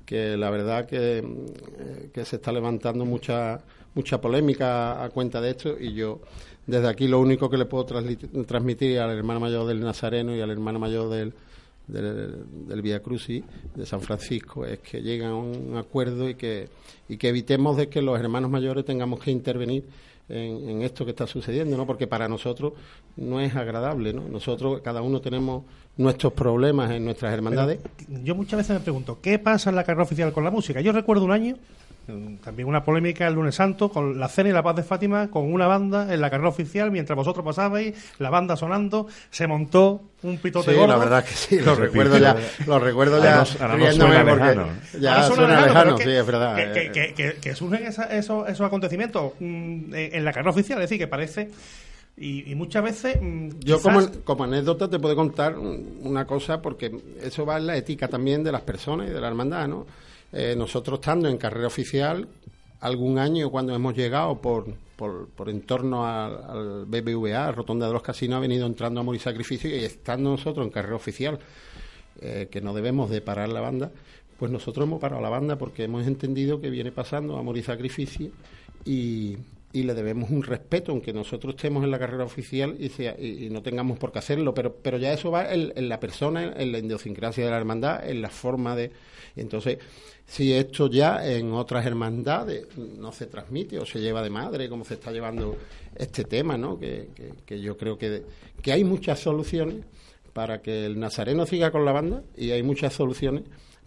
[0.07, 3.61] que la verdad que, mm, que se está levantando mucha
[3.95, 6.21] mucha polémica a cuenta de esto y yo
[6.67, 10.51] desde aquí lo único que le puedo transmitir al hermano mayor del Nazareno y al
[10.51, 11.35] hermano mayor del
[11.87, 16.69] del, del Via Crucis de San Francisco es que lleguen a un acuerdo y que
[17.09, 19.85] y que evitemos de que los hermanos mayores tengamos que intervenir
[20.29, 21.87] en, en esto que está sucediendo, ¿no?
[21.87, 22.73] Porque para nosotros
[23.17, 24.23] no es agradable, ¿no?
[24.29, 25.65] Nosotros cada uno tenemos
[25.97, 27.79] nuestros problemas en nuestras hermandades.
[28.23, 30.81] Yo muchas veces me pregunto, ¿qué pasa en la carrera oficial con la música?
[30.83, 31.57] Yo recuerdo un año,
[32.09, 35.29] mm, también una polémica el lunes santo, con la cena y la paz de Fátima,
[35.31, 40.03] con una banda en la carrera oficial, mientras vosotros pasabais, la banda sonando, se montó
[40.23, 40.93] un pitote Sí, gordo.
[40.93, 44.31] la verdad que sí, lo recuerdo ya, lo recuerdo Ahora ya ahora nos riéndome suena
[44.31, 44.67] porque lejano.
[45.01, 46.57] ya Ahora suena, lejano, sí, es verdad.
[46.57, 50.51] Que, eh, que- que- que- surgen esa- esos, esos acontecimientos mm, en en la carrera
[50.51, 51.49] oficial, es decir, que parece...
[52.19, 53.19] Y, y muchas veces...
[53.21, 56.91] mm, Yo como, como anécdota te puedo contar un- una cosa porque
[57.23, 59.87] eso va en la ética también de las personas y de la hermandad, ¿no?
[60.33, 62.27] Eh, nosotros estando en carrera oficial,
[62.81, 67.93] algún año cuando hemos llegado por, por, por en torno al, al BBVA, Rotonda de
[67.93, 71.39] los Casinos, ha venido entrando Amor y Sacrificio y estando nosotros en carrera oficial,
[72.21, 73.91] eh, que no debemos de parar la banda,
[74.39, 78.31] pues nosotros hemos parado la banda porque hemos entendido que viene pasando Amor y Sacrificio
[78.85, 79.37] y,
[79.77, 83.51] y le debemos un respeto, aunque nosotros estemos en la carrera oficial y, sea, y,
[83.51, 86.73] no tengamos por qué hacerlo, pero, pero ya eso va en, en la persona, en
[86.73, 88.91] la idiosincrasia de la hermandad, en la forma de...
[89.37, 89.77] Entonces,
[90.25, 94.83] si esto ya en otras hermandades no se transmite o se lleva de madre, como
[94.87, 95.59] se está llevando
[95.95, 96.79] este tema, ¿no?
[96.79, 98.23] que, que, que yo creo que,
[98.63, 99.85] que hay muchas soluciones
[100.37, 103.45] para que el nazareno siga con la banda y hay muchas soluciones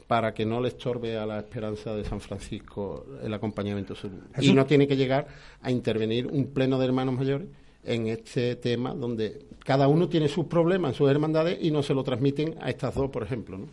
[0.08, 4.10] para que no le estorbe a la esperanza de San Francisco el acompañamiento sur.
[4.42, 5.28] Y no tiene que llegar
[5.62, 7.50] a intervenir un pleno de hermanos mayores
[7.84, 12.04] en este tema donde cada uno tiene sus problemas sus hermandades y no se lo
[12.04, 13.60] transmiten a estas dos, por ejemplo.
[13.60, 13.68] ¿no?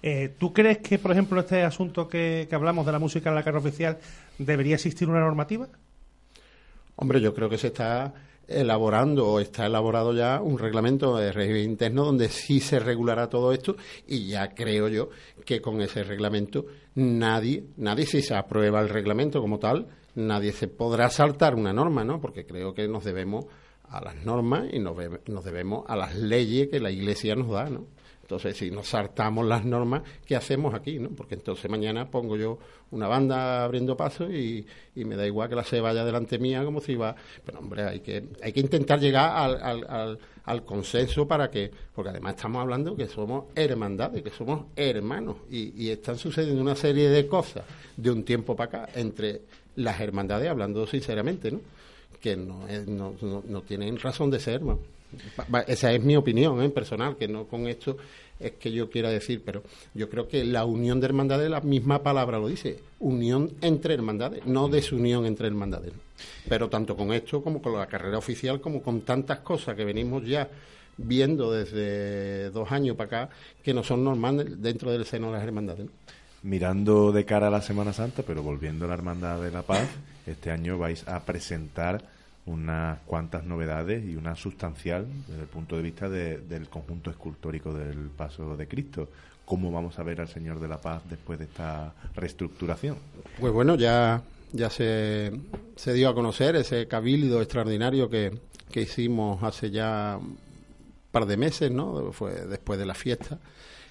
[0.00, 3.34] Eh, ¿Tú crees que, por ejemplo, este asunto que, que hablamos de la música en
[3.34, 3.98] la carrera oficial,
[4.38, 5.66] debería existir una normativa?
[6.94, 8.14] Hombre, yo creo que se está
[8.50, 13.52] elaborando o está elaborado ya un reglamento de régimen interno donde sí se regulará todo
[13.52, 15.10] esto y ya creo yo
[15.44, 20.68] que con ese reglamento nadie, nadie si se aprueba el reglamento como tal, nadie se
[20.68, 22.20] podrá saltar una norma, ¿no?
[22.20, 23.46] Porque creo que nos debemos
[23.88, 24.96] a las normas y nos,
[25.44, 27.86] debemos a las leyes que la Iglesia nos da, ¿no?
[28.30, 31.00] Entonces, si nos saltamos las normas, ¿qué hacemos aquí?
[31.00, 31.08] ¿no?
[31.08, 32.60] Porque entonces mañana pongo yo
[32.92, 34.64] una banda abriendo paso y,
[34.94, 37.16] y me da igual que la se vaya delante mía como si va...
[37.44, 41.72] Pero, hombre, hay que, hay que intentar llegar al, al, consenso para que...
[41.92, 46.76] Porque además estamos hablando que somos hermandades, que somos hermanos y, y están sucediendo una
[46.76, 47.64] serie de cosas
[47.96, 49.40] de un tiempo para acá entre
[49.74, 51.60] las hermandades, hablando sinceramente, ¿no?
[52.20, 54.62] que no, no, no, no tienen razón de ser.
[54.62, 54.78] ¿no?
[55.66, 56.70] Esa es mi opinión ¿eh?
[56.70, 57.96] personal, que no con esto
[58.40, 59.62] es que yo quiera decir, pero
[59.94, 64.46] yo creo que la unión de hermandades, la misma palabra lo dice, unión entre hermandades,
[64.46, 65.92] no desunión entre hermandades.
[66.48, 70.24] Pero tanto con esto como con la carrera oficial, como con tantas cosas que venimos
[70.24, 70.48] ya
[70.96, 75.42] viendo desde dos años para acá, que no son normales dentro del seno de las
[75.44, 75.86] hermandades.
[76.42, 79.88] Mirando de cara a la Semana Santa, pero volviendo a la Hermandad de la Paz,
[80.26, 82.02] este año vais a presentar
[82.46, 87.72] unas cuantas novedades y una sustancial desde el punto de vista de- del conjunto escultórico
[87.74, 89.08] del Paso de Cristo.
[89.44, 92.96] ¿Cómo vamos a ver al Señor de la Paz después de esta reestructuración?
[93.40, 94.22] Pues bueno, ya,
[94.52, 95.32] ya se,
[95.76, 98.38] se dio a conocer ese cabildo extraordinario que,
[98.70, 100.38] que hicimos hace ya un
[101.10, 102.12] par de meses, ¿no?
[102.12, 103.38] Fue después de la fiesta.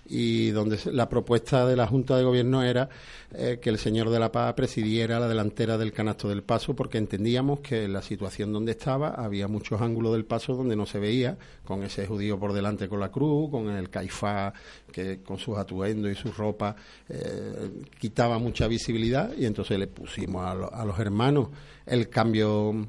[0.10, 2.90] Y donde la propuesta de la Junta de Gobierno era
[3.32, 6.98] eh, que el señor de la Paz presidiera la delantera del canasto del paso, porque
[6.98, 11.00] entendíamos que en la situación donde estaba había muchos ángulos del paso donde no se
[11.00, 14.52] veía, con ese judío por delante con la cruz, con el caifá
[14.92, 16.76] que con sus atuendos y su ropa
[17.08, 17.70] eh,
[18.00, 21.50] quitaba mucha visibilidad, y entonces le pusimos a, a los hermanos
[21.86, 22.88] el cambio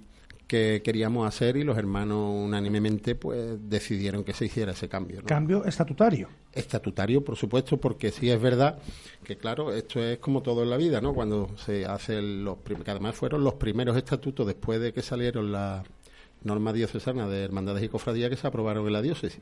[0.51, 5.21] que queríamos hacer y los hermanos unánimemente pues decidieron que se hiciera ese cambio.
[5.21, 5.27] ¿no?
[5.27, 6.29] Cambio estatutario.
[6.53, 8.81] Estatutario, por supuesto, porque sí es verdad
[9.23, 11.15] que, claro, esto es como todo en la vida, ¿no?
[11.15, 15.53] Cuando se hacen los prim- que además fueron los primeros estatutos después de que salieron
[15.53, 15.85] la-
[16.44, 19.40] normas diocesanas de hermandades y cofradías que se aprobaron en la diócesis.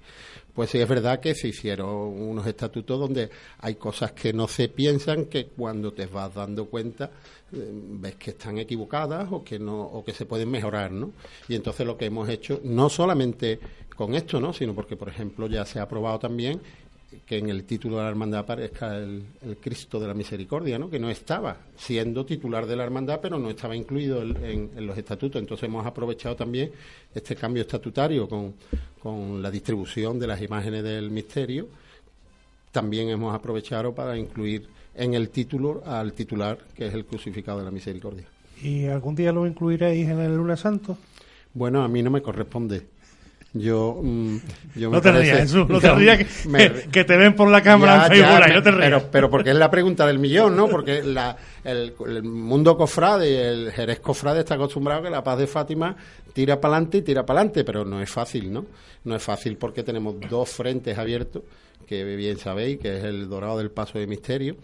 [0.54, 4.68] Pues sí es verdad que se hicieron unos estatutos donde hay cosas que no se
[4.68, 7.10] piensan que cuando te vas dando cuenta
[7.52, 11.12] eh, ves que están equivocadas o que no o que se pueden mejorar, ¿no?
[11.48, 13.58] Y entonces lo que hemos hecho no solamente
[13.96, 14.52] con esto, ¿no?
[14.52, 16.60] Sino porque por ejemplo ya se ha aprobado también
[17.24, 19.24] que en el título de la hermandad aparezca el,
[19.60, 20.90] Cristo de la Misericordia, ¿no?
[20.90, 25.40] que no estaba siendo titular de la hermandad, pero no estaba incluido en, los estatutos.
[25.40, 26.70] Entonces hemos aprovechado también
[27.14, 28.54] este cambio estatutario con,
[29.02, 31.68] con la distribución de las imágenes del misterio.
[32.72, 37.64] También hemos aprovechado para incluir en el título al titular, que es el crucificado de
[37.64, 38.26] la Misericordia.
[38.62, 40.98] ¿Y algún día lo incluiréis en el lunes santo?
[41.54, 42.97] Bueno, a mí no me corresponde
[43.54, 44.36] yo, mm,
[44.76, 46.18] yo no te rías, Jesús, no te rías
[46.92, 48.84] que, te ven por la cámara en Facebook, no te rías.
[48.84, 50.68] Pero, pero, porque es la pregunta del millón, ¿no?
[50.68, 55.38] Porque la, el, el, mundo cofrade, el Jerez cofrade está acostumbrado a que la paz
[55.38, 55.96] de Fátima
[56.32, 58.66] tira para adelante y tira para adelante, pero no es fácil, ¿no?
[59.04, 61.42] No es fácil porque tenemos dos frentes abiertos,
[61.86, 64.56] que bien sabéis, que es el dorado del paso de misterio.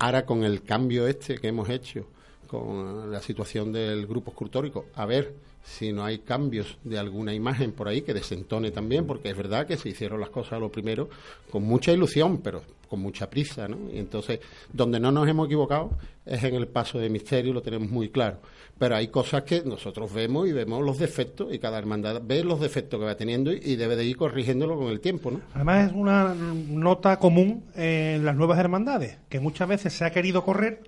[0.00, 2.08] Ahora con el cambio este que hemos hecho,
[2.48, 5.32] con la situación del grupo escultórico, a ver
[5.64, 9.66] si no hay cambios de alguna imagen por ahí que desentone también, porque es verdad
[9.66, 11.08] que se hicieron las cosas lo primero
[11.50, 13.78] con mucha ilusión, pero con mucha prisa, ¿no?
[13.90, 14.40] Y entonces,
[14.72, 15.92] donde no nos hemos equivocado
[16.26, 18.38] es en el paso de misterio, lo tenemos muy claro.
[18.78, 22.60] Pero hay cosas que nosotros vemos y vemos los defectos, y cada hermandad ve los
[22.60, 25.40] defectos que va teniendo y debe de ir corrigiéndolo con el tiempo, ¿no?
[25.54, 30.44] Además, es una nota común en las nuevas hermandades, que muchas veces se ha querido
[30.44, 30.82] correr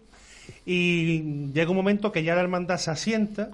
[0.66, 3.50] y llega un momento que ya la hermandad se asienta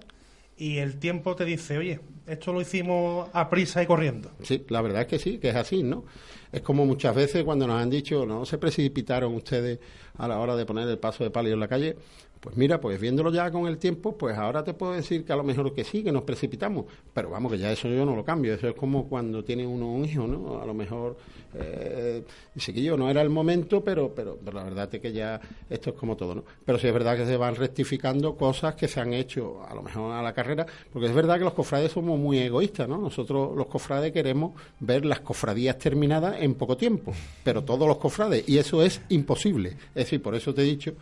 [0.61, 4.31] y el tiempo te dice, oye, esto lo hicimos a prisa y corriendo.
[4.43, 6.05] Sí, la verdad es que sí, que es así, ¿no?
[6.53, 9.79] Es como muchas veces cuando nos han dicho, no se precipitaron ustedes
[10.19, 11.97] a la hora de poner el paso de palio en la calle,
[12.41, 15.37] pues mira, pues viéndolo ya con el tiempo, pues ahora te puedo decir que a
[15.37, 18.25] lo mejor que sí, que nos precipitamos, pero vamos, que ya eso yo no lo
[18.25, 20.59] cambio, eso es como cuando tiene uno un hijo, ¿no?
[20.59, 21.19] A lo mejor
[21.55, 22.25] eh,
[22.55, 25.91] dice que yo no era el momento, pero, pero, la verdad es que ya esto
[25.91, 26.45] es como todo, ¿no?
[26.65, 29.83] Pero sí es verdad que se van rectificando cosas que se han hecho a lo
[29.83, 32.97] mejor a la carrera, porque es verdad que los cofrades somos muy egoístas, ¿no?
[32.97, 37.13] Nosotros los cofrades queremos ver las cofradías terminadas en poco tiempo,
[37.45, 39.77] pero todos los cofrades, y eso es imposible.
[39.89, 40.95] Es decir, por eso te he dicho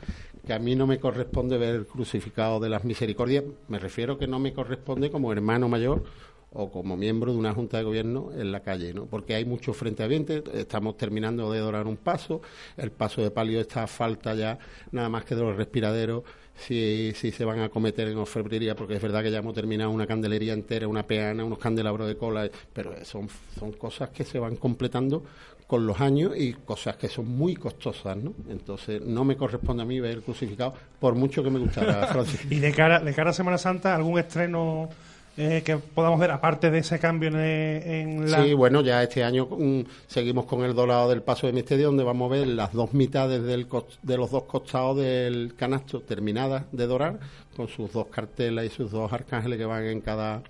[0.48, 4.26] que a mí no me corresponde ver el crucificado de las misericordias, me refiero que
[4.26, 6.04] no me corresponde como hermano mayor
[6.52, 9.06] o como miembro de una junta de gobierno en la calle, ¿no?
[9.06, 12.40] Porque hay mucho frente ambiente, estamos terminando de dorar un paso,
[12.76, 14.58] el paso de palio está a falta ya
[14.90, 16.24] nada más que de los respiraderos
[16.56, 19.90] si, si se van a cometer en orfebrería, porque es verdad que ya hemos terminado
[19.90, 24.38] una candelería entera, una peana, unos candelabros de cola, pero son, son cosas que se
[24.38, 25.22] van completando
[25.68, 28.32] con los años y cosas que son muy costosas, ¿no?
[28.48, 32.40] Entonces no me corresponde a mí ver el crucificado, por mucho que me gustara, Francis.
[32.50, 34.88] y de cara, de cara a Semana Santa, ¿algún estreno
[35.36, 38.42] eh, que podamos ver, aparte de ese cambio en, la...
[38.42, 42.02] Sí, bueno, ya este año mm, seguimos con el dorado del Paso de Misterio, donde
[42.02, 43.68] vamos a ver las dos mitades del
[44.02, 47.20] de los dos costados del canasto terminadas de dorar,
[47.54, 50.42] con sus dos cartelas y sus dos arcángeles que van en cada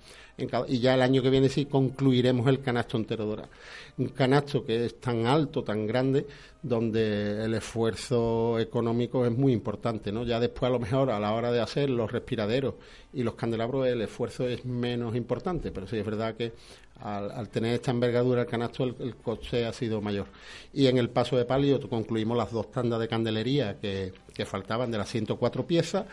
[0.67, 3.49] y ya el año que viene sí concluiremos el canasto entero dorado.
[3.97, 6.25] Un canasto que es tan alto, tan grande,
[6.61, 10.23] donde el esfuerzo económico es muy importante, ¿no?
[10.23, 12.75] Ya después a lo mejor a la hora de hacer los respiraderos
[13.13, 16.53] y los candelabros el esfuerzo es menos importante, pero sí es verdad que
[17.01, 20.27] al, tener esta envergadura el canasto el, coste ha sido mayor.
[20.73, 24.11] Y en el paso de palio concluimos las dos tandas de candelería que
[24.45, 26.05] faltaban de las 104 piezas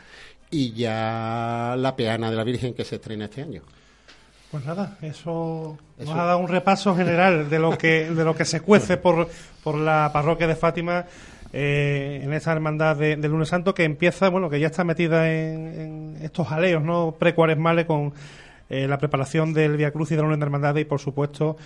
[0.51, 3.63] y ya la peana de la Virgen que se estrena este año.
[4.51, 8.45] Pues nada, eso, nos ha dado un repaso general de lo que de lo que
[8.45, 9.29] se cuece por,
[9.63, 11.05] por la parroquia de Fátima
[11.53, 16.19] eh, en esa hermandad del lunes santo que empieza, bueno, que ya está metida en,
[16.21, 17.15] estos jaleos, ¿no?
[17.19, 18.13] Precuaresmales con
[18.69, 21.57] eh, la preparación del Via Cruz y de la Unión de Hermandades y, por supuesto,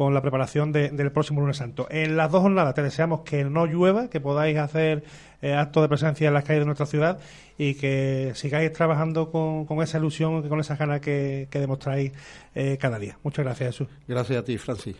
[0.00, 1.86] con la preparación del próximo lunes santo.
[1.90, 5.04] En las dos jornadas te deseamos que no llueva, que podáis hacer
[5.42, 7.18] eh, actos de presencia en las calles de nuestra ciudad
[7.58, 12.12] y que sigáis trabajando con, esa ilusión con esa ganas que, demostráis
[12.54, 13.18] eh, cada día.
[13.22, 13.88] Muchas gracias, Jesús.
[14.08, 14.96] Gracias a ti, Francis.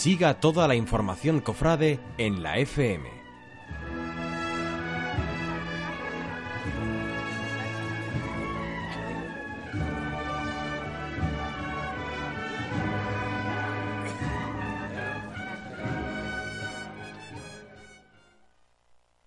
[0.00, 3.06] Siga toda la información cofrade en la FM.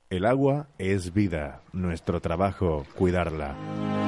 [0.09, 4.02] El agua es vida, nuestro trabajo cuidarla.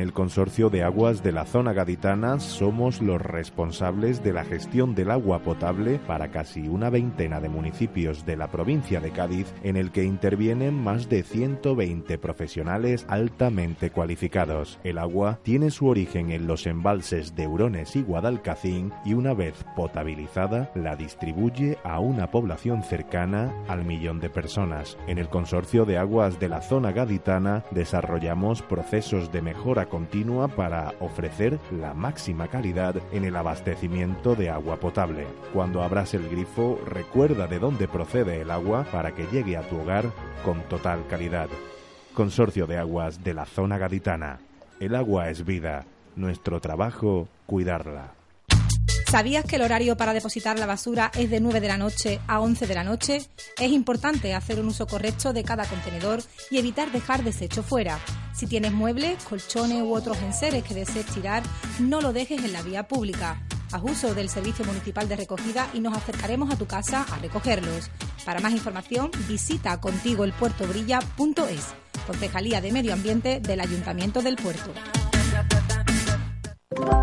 [0.00, 4.94] En el consorcio de aguas de la zona gaditana somos los responsables de la gestión
[4.94, 9.76] del agua potable para casi una veintena de municipios de la provincia de Cádiz en
[9.76, 14.78] el que intervienen más de 120 profesionales altamente cualificados.
[14.84, 19.66] El agua tiene su origen en los embalses de Hurones y Guadalcacín y una vez
[19.76, 24.96] potabilizada la distribuye a una población cercana al millón de personas.
[25.06, 30.94] En el consorcio de aguas de la zona gaditana desarrollamos procesos de mejora continua para
[31.00, 35.26] ofrecer la máxima calidad en el abastecimiento de agua potable.
[35.52, 39.78] Cuando abras el grifo, recuerda de dónde procede el agua para que llegue a tu
[39.78, 40.06] hogar
[40.44, 41.48] con total calidad.
[42.14, 44.38] Consorcio de Aguas de la Zona Gaditana.
[44.78, 45.84] El agua es vida.
[46.16, 48.19] Nuestro trabajo, cuidarla.
[49.10, 52.38] ¿Sabías que el horario para depositar la basura es de 9 de la noche a
[52.38, 53.28] 11 de la noche?
[53.58, 57.98] Es importante hacer un uso correcto de cada contenedor y evitar dejar desecho fuera.
[58.32, 61.42] Si tienes muebles, colchones u otros enseres que desees tirar,
[61.80, 63.42] no lo dejes en la vía pública.
[63.72, 67.90] Haz uso del Servicio Municipal de Recogida y nos acercaremos a tu casa a recogerlos.
[68.24, 71.66] Para más información, visita contigoelpuertobrilla.es,
[72.06, 74.72] Concejalía de Medio Ambiente del Ayuntamiento del Puerto.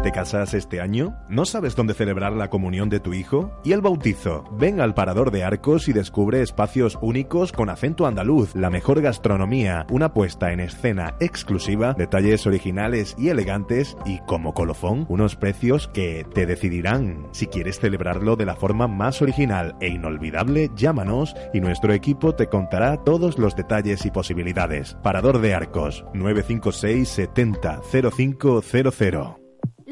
[0.07, 1.17] ¿Te casas este año?
[1.28, 3.51] ¿No sabes dónde celebrar la comunión de tu hijo?
[3.65, 4.45] ¿Y el bautizo?
[4.53, 9.86] Ven al Parador de Arcos y descubre espacios únicos con acento andaluz, la mejor gastronomía,
[9.89, 16.25] una puesta en escena exclusiva, detalles originales y elegantes y, como colofón, unos precios que
[16.34, 17.28] te decidirán.
[17.32, 22.47] Si quieres celebrarlo de la forma más original e inolvidable, llámanos y nuestro equipo te
[22.47, 24.95] contará todos los detalles y posibilidades.
[25.03, 27.82] Parador de Arcos, 956 70
[28.15, 29.46] 0500.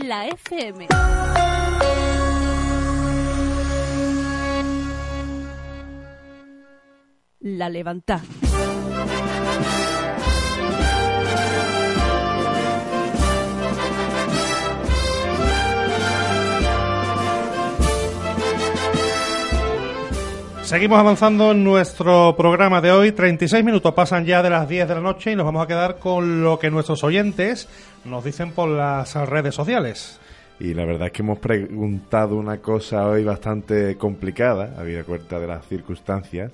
[0.05, 0.85] La FM.
[7.39, 8.21] La levanta.
[20.65, 23.11] Seguimos avanzando en nuestro programa de hoy.
[23.11, 25.99] 36 minutos pasan ya de las 10 de la noche y nos vamos a quedar
[25.99, 27.69] con lo que nuestros oyentes
[28.03, 30.19] nos dicen por las redes sociales.
[30.59, 35.45] Y la verdad es que hemos preguntado una cosa hoy bastante complicada, habida cuenta de
[35.45, 36.51] las circunstancias,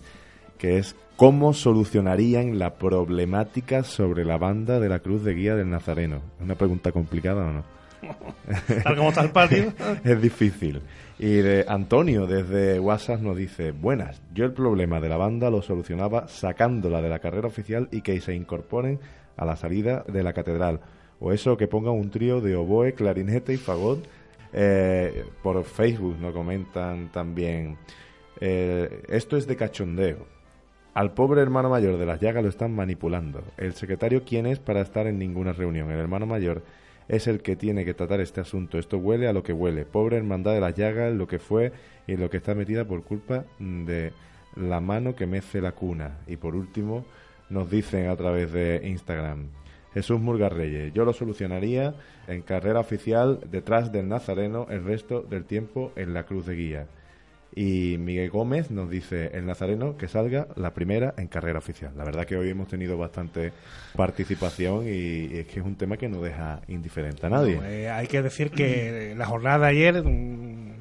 [0.58, 5.70] que es cómo solucionarían la problemática sobre la banda de la Cruz de Guía del
[5.70, 6.18] Nazareno.
[6.38, 7.64] ¿Es una pregunta complicada o no?
[8.84, 9.72] Tal como está el patio.
[10.04, 10.82] es difícil.
[11.24, 15.62] Y de Antonio desde WhatsApp nos dice, buenas, yo el problema de la banda lo
[15.62, 19.00] solucionaba sacándola de la carrera oficial y que se incorporen
[19.38, 20.80] a la salida de la catedral.
[21.20, 24.04] O eso, que pongan un trío de oboe, clarinete y fagot.
[24.52, 27.78] Eh, por Facebook nos comentan también,
[28.40, 30.26] eh, esto es de cachondeo.
[30.96, 33.44] Al pobre hermano mayor de las llagas lo están manipulando.
[33.58, 35.92] El secretario, ¿quién es para estar en ninguna reunión?
[35.92, 36.64] El hermano mayor
[37.12, 38.80] es el que tiene que tratar este asunto.
[38.80, 39.84] Esto huele a lo que huele.
[39.84, 41.74] Pobre hermandad de las llagas, lo que fue
[42.08, 44.14] y lo que está metida por culpa de
[44.56, 46.20] la mano que mece la cuna.
[46.26, 47.06] Y por último,
[47.50, 49.50] nos dicen a través de Instagram.
[49.94, 51.96] Jesús Murgarreyes, yo lo solucionaría
[52.30, 56.88] en carrera oficial detrás del Nazareno el resto del tiempo en la cruz de guía.
[57.54, 61.92] Y Miguel Gómez nos dice el Nazareno que salga la primera en carrera oficial.
[61.98, 63.52] La verdad que hoy hemos tenido bastante
[63.96, 67.56] participación y, es que es un tema que no deja indiferente a nadie.
[67.58, 70.72] No, eh, hay que decir que la jornada de ayer, mm,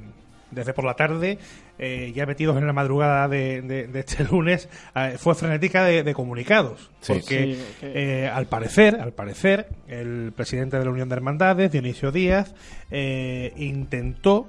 [0.52, 1.38] desde por la tarde,
[1.78, 6.02] eh, ya metidos en la madrugada de, de- de este lunes, eh, fue frenética de,
[6.04, 6.90] de comunicados.
[7.00, 7.14] Sí.
[7.14, 12.12] porque Sí, eh, al parecer, al parecer, el presidente de la Unión de Hermandades, Dionisio
[12.12, 12.54] Díaz,
[12.92, 14.48] eh, intentó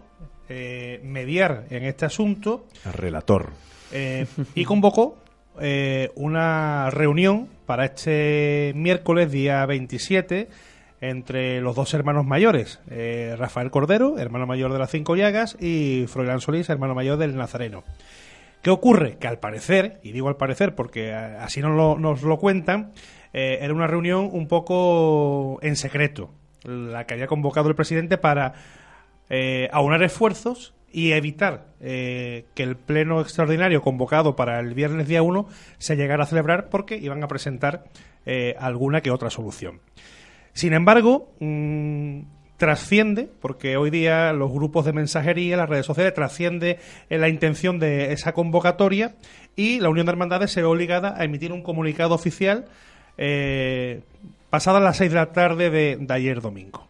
[0.52, 3.50] eh, mediar en este asunto El relator.
[3.92, 4.26] eh,
[4.56, 5.18] y convocó
[5.60, 10.50] eh, una reunión para este miércoles, día 27,
[11.02, 16.06] entre los dos hermanos mayores, eh, Rafael Cordero, hermano mayor de las Cinco Llagas, y
[16.08, 17.84] Froilán Solís, hermano mayor del Nazareno.
[18.62, 19.18] ¿Qué ocurre?
[19.18, 22.92] Que al parecer, y digo al parecer porque así nos lo, nos lo cuentan,
[23.34, 26.30] eh, era una reunión un poco en secreto,
[26.64, 28.54] la que había convocado el presidente para
[29.32, 35.24] eh, aunar esfuerzos y evitar eh, que el pleno extraordinario convocado para el viernes día
[35.24, 37.86] 1 se llegara a celebrar porque iban a presentar
[38.26, 39.80] eh, alguna que otra solución.
[40.54, 42.20] Sin embargo, mm,
[42.58, 46.78] trasciende, porque hoy día los grupos de mensajería, las redes sociales, trasciende
[47.10, 49.16] eh, la intención de esa convocatoria
[49.56, 52.66] y la Unión de Hermandades se ve obligada a emitir un comunicado oficial
[53.18, 54.02] eh,
[54.52, 56.88] pasadas las 6 de la tarde de, ayer domingo.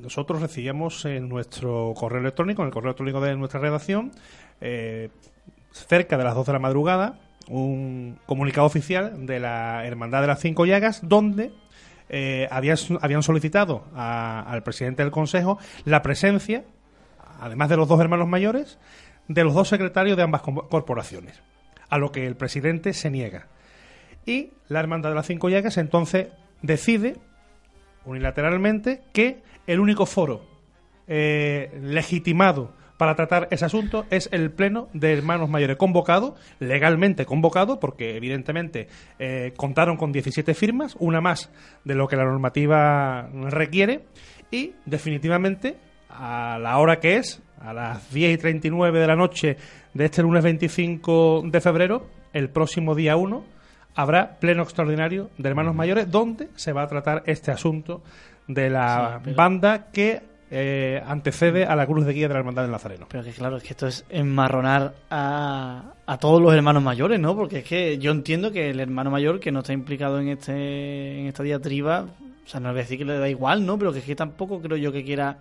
[0.00, 4.12] Nosotros recibíamos en nuestro correo electrónico, en el correo electrónico de nuestra redacción,
[4.60, 5.10] eh,
[5.72, 7.18] cerca de las 2 de la madrugada,
[7.48, 11.52] un comunicado oficial de la Hermandad de las Cinco Llagas, donde
[12.08, 16.64] eh, habían, habían solicitado al presidente del Consejo la presencia,
[17.40, 18.78] además de los dos hermanos mayores,
[19.28, 21.40] de los dos secretarios de ambas corporaciones,
[21.88, 23.46] a lo que el presidente se niega.
[24.26, 26.28] Y la Hermandad de las Cinco Llagas entonces
[26.62, 27.16] decide
[28.04, 30.42] unilateralmente que el único foro
[31.06, 37.78] eh, legitimado para tratar ese asunto es el pleno de hermanos mayores convocado, legalmente convocado,
[37.78, 38.88] porque evidentemente
[39.20, 41.50] eh, contaron con 17 firmas, una más
[41.84, 44.06] de lo que la normativa requiere,
[44.50, 45.76] y definitivamente
[46.08, 49.56] a la hora que es, a las 10 y 39 de la noche
[49.94, 53.44] de este lunes 25 de febrero, el próximo día 1,
[53.94, 58.02] habrá pleno extraordinario de hermanos mayores donde se va a tratar este asunto
[58.48, 60.20] de la Sí, pero- banda que
[60.50, 63.06] eh, antecede a la cruz de guía de la Hermandad del Nazareno.
[63.10, 67.36] Pero que claro, es que esto es enmarronar a, a todos los hermanos mayores, ¿no?
[67.36, 71.20] Porque es que yo entiendo que el hermano mayor que no está implicado en este
[71.20, 72.06] en esta diatriba,
[72.46, 73.78] o sea, no voy a decir que le da igual, ¿no?
[73.78, 75.36] Pero que es que tampoco creo yo que quiera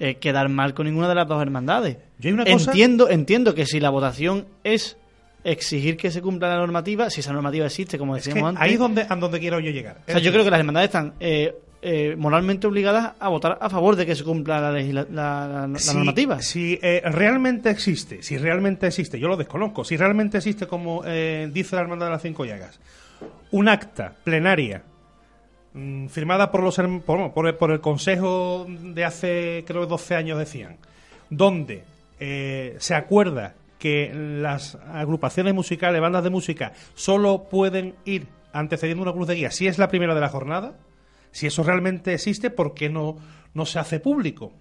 [0.00, 1.96] eh, quedar mal con ninguna de las dos hermandades.
[2.18, 4.96] Yo hay una cosa- Entiendo, entiendo que si la votación es
[5.44, 8.62] exigir que se cumpla la normativa, si esa normativa existe, como Es que decíamos antes.
[8.64, 9.98] ahí es donde, a donde quiero yo llegar.
[10.08, 13.70] O sea, yo creo que las hermandades están eh, eh, moralmente obligadas a votar a
[13.70, 16.40] favor de que se cumpla la, la, la- la si, normativa.
[16.42, 21.48] Si eh, realmente existe, si realmente existe, yo lo desconozco, si realmente existe, como eh,
[21.52, 22.80] dice la Hermandad de las Cinco Llagas,
[23.52, 24.82] un acta plenaria
[25.74, 26.76] mm, firmada por, los,
[27.06, 30.76] por, por el, por el Consejo de hace, creo, 12 años, decían,
[31.30, 31.84] donde
[32.20, 39.12] eh, se acuerda que las agrupaciones musicales, bandas de música, solo pueden ir antecediendo una
[39.12, 40.72] cruz de guía si es la primera de la jornada,
[41.32, 43.16] si eso realmente existe, ¿por qué no,
[43.54, 44.52] no se hace público?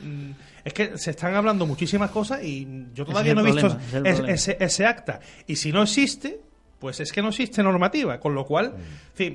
[0.00, 0.30] Mm,
[0.64, 4.22] Es que se están hablando muchísimas cosas y yo todavía no he visto problema, ese
[4.22, 5.20] es es- ese, ese acta.
[5.46, 6.40] Y si no existe,
[6.78, 8.20] pues es que no existe normativa.
[8.20, 8.74] Con lo cual,
[9.14, 9.34] sí, mm,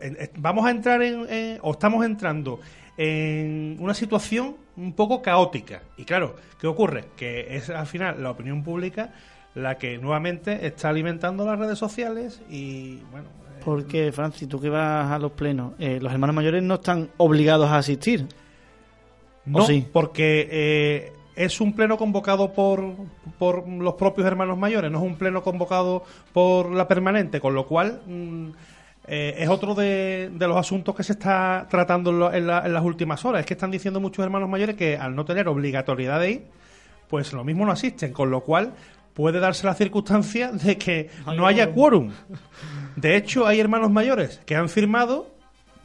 [0.00, 2.60] en- en- vamos a entrar en, en- o estamos entrando
[2.96, 5.82] en una situación un poco caótica.
[5.96, 7.06] Y claro, ¿qué ocurre?
[7.16, 9.12] Que es al final la opinión pública
[9.54, 13.28] la que nuevamente está alimentando las redes sociales y bueno,
[13.64, 17.68] Porque, Francis, tú que vas a los plenos, eh, los hermanos mayores no están obligados
[17.70, 18.26] a asistir.
[19.46, 19.86] No, sí?
[19.92, 22.84] porque eh, es un pleno convocado por,
[23.38, 27.66] por los propios hermanos mayores, no es un pleno convocado por la permanente, con lo
[27.66, 28.48] cual mm,
[29.08, 32.64] eh, es otro de, de los asuntos que se está tratando en, lo- en la-
[32.66, 33.40] en las últimas horas.
[33.40, 36.42] Es que están diciendo muchos hermanos mayores que al no tener obligatoriedad de ir,
[37.08, 38.72] pues lo mismo no asisten, con lo cual
[39.20, 42.10] puede darse la circunstancia de que no haya quórum.
[42.96, 45.28] De hecho, hay hermanos mayores que han firmado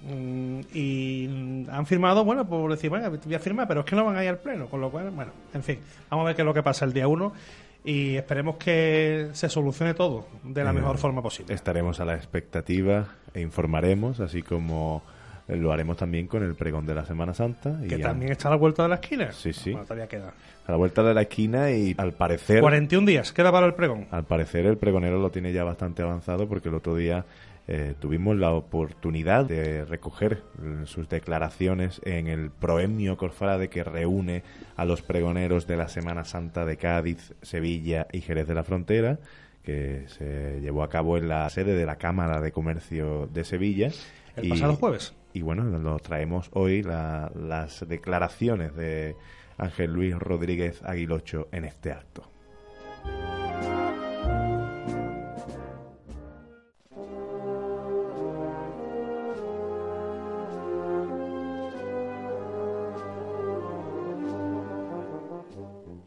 [0.03, 4.05] mm, y han firmado, bueno, por decir, bueno, voy a firmar, pero es que no
[4.05, 5.79] van a ir al pleno, con lo cual, bueno, en fin,
[6.09, 7.33] vamos a ver qué es lo que pasa el día 1
[7.83, 11.53] y esperemos que se solucione todo de la mejor forma posible.
[11.53, 15.03] Estaremos a la expectativa e informaremos, así como
[15.47, 17.79] lo haremos también con el pregón de la Semana Santa.
[17.83, 19.31] y Que ya- también está a la vuelta de la esquina.
[19.31, 19.71] Sí, sí.
[19.71, 20.33] Bueno, todavía queda.
[20.67, 22.61] A la vuelta de la esquina y al parecer...
[22.61, 24.07] 41 días, queda para el pregón.
[24.11, 27.25] Al parecer el pregonero lo tiene ya bastante avanzado porque el otro día
[27.67, 34.43] eh, tuvimos la oportunidad de recoger eh, sus declaraciones en el proemio Corfrade que reúne
[34.75, 39.19] a los pregoneros de la Semana Santa de Cádiz, Sevilla y Jerez de la Frontera
[39.63, 43.89] que se llevó a cabo en la sede de la Cámara de Comercio de Sevilla.
[44.35, 45.13] El pasado jueves.
[45.36, 49.17] Y bueno, nos traemos hoy la- las declaraciones de
[49.57, 52.23] Ángel Luis Rodríguez Aguilocho en este acto.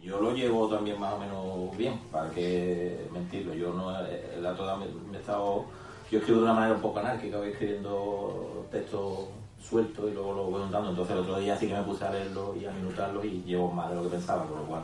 [0.02, 3.54] Yo lo llevo también más o menos bien, para que mentirlo.
[3.54, 5.66] Yo no, el otro día me, me he estado,
[6.10, 9.28] yo escribo de una manera un poco anárquica, voy escribiendo textos
[9.62, 10.90] sueltos y luego lo voy juntando.
[10.90, 13.70] Entonces el otro día sí que me puse a leerlo y a minutarlos y llevo
[13.70, 14.82] más de lo que pensaba, con lo cual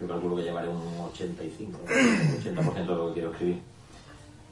[0.00, 0.82] yo calculo que llevaré un
[1.12, 3.58] 85, 80% de lo que quiero escribir.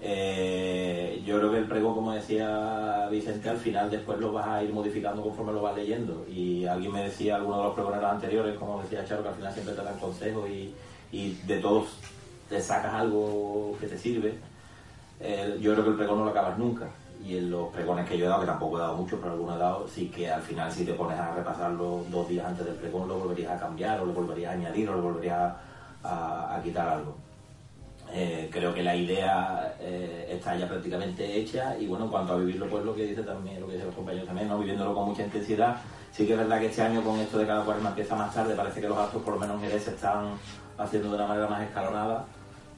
[0.07, 4.63] Eh, yo creo que el pregón, como decía Vicente, al final después lo vas a
[4.63, 6.27] ir modificando conforme lo vas leyendo.
[6.29, 9.53] Y alguien me decía, alguno de los pregoneros anteriores, como decía Charo, que al final
[9.55, 11.87] siempre te dan consejos y de todos
[12.49, 14.35] te sacas algo que te sirve.
[15.27, 16.87] Eh, yo creo que el pregón no lo acabas nunca.
[17.25, 19.57] Y en los pregones que yo he dado, que tampoco he dado mucho, pero algunos
[19.57, 22.75] he dado, sí que al final si te pones a repasarlo dos días antes del
[22.75, 25.55] pregón, lo volverías a cambiar, o lo volverías a añadir, o lo volverías
[26.05, 27.17] a- quitar algo.
[28.13, 32.37] Eh, creo que la idea eh, está ya prácticamente hecha y bueno, en cuanto a
[32.37, 34.59] vivirlo, pues lo que dice también, lo que dicen los compañeros también, ¿no?
[34.59, 35.77] viviéndolo con mucha intensidad.
[36.13, 38.55] Sí que es verdad que este año con esto de cada cuaresma empieza más tarde,
[38.55, 40.35] parece que los actos por lo menos en se están
[40.79, 42.25] haciendo de una manera más escalonada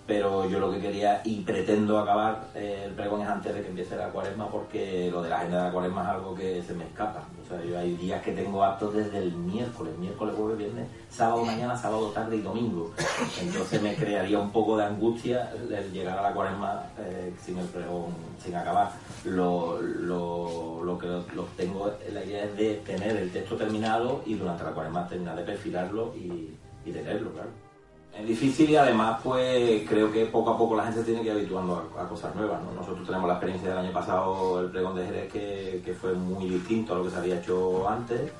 [0.07, 3.69] pero yo lo que quería y pretendo acabar eh, el pregón es antes de que
[3.69, 6.75] empiece la cuaresma porque lo de la agenda de la cuaresma es algo que se
[6.75, 7.25] me escapa.
[7.45, 11.45] O sea, yo hay días que tengo actos desde el miércoles, miércoles, jueves, viernes, sábado
[11.45, 12.93] mañana, sábado tarde y domingo.
[13.41, 17.67] Entonces me crearía un poco de angustia el llegar a la cuaresma eh, sin el
[17.67, 18.93] pregón, sin acabar.
[19.25, 24.35] Lo, lo, lo que lo, tengo, la idea es de tener el texto terminado y
[24.35, 26.55] durante la cuaresma terminar de perfilarlo y,
[26.85, 27.67] y de leerlo, claro.
[28.15, 31.27] Es difícil y además pues creo que poco a poco la gente se tiene que
[31.27, 32.63] ir habituando a, cosas nuevas.
[32.63, 32.73] ¿no?
[32.73, 36.95] Nosotros tenemos la experiencia del año pasado, el pregón de Jerez, que, fue muy distinto
[36.95, 38.33] a lo que se había hecho antes,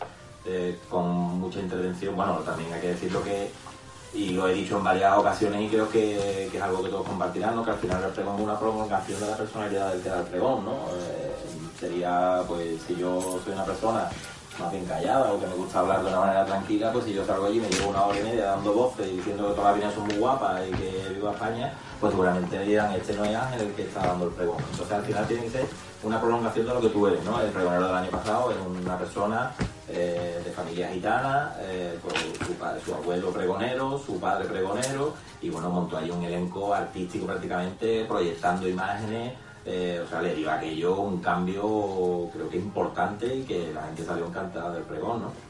[0.47, 1.07] eh, con
[1.39, 2.17] mucha intervención.
[2.17, 3.51] Bueno, también hay que decirlo que,
[4.15, 7.55] y lo he dicho en varias ocasiones y creo que, es algo que todos compartirán,
[7.55, 7.63] ¿no?
[7.63, 10.65] que al final el pregón es una prolongación de la personalidad del que pregón.
[10.65, 10.73] ¿no?
[10.73, 11.35] Eh,
[11.79, 14.09] sería, pues, si yo soy una persona
[14.59, 17.25] más bien callada o que me gusta hablar de una manera tranquila, pues si yo
[17.25, 19.71] salgo allí y me llevo una hora y media dando voces y diciendo que todas
[19.71, 23.25] las vidas son muy guapas y que viva España, pues seguramente me dirán, este no
[23.25, 24.57] es Ángel el que está dando el pregón.
[24.71, 25.67] Entonces al final tiene que ser
[26.03, 27.41] una prolongación de lo que tú eres, ¿no?
[27.41, 29.53] El pregonero del año pasado es una persona
[29.89, 31.99] eh, de familia gitana, eh,
[32.47, 37.27] su, padre, su abuelo pregonero, su padre pregonero, y bueno, montó ahí un elenco artístico
[37.27, 39.35] prácticamente proyectando imágenes,
[39.67, 44.05] eh, o sea, le dio aquello un cambio creo que importante y que la gente
[44.05, 45.47] salió encantada del pregón, ¿no?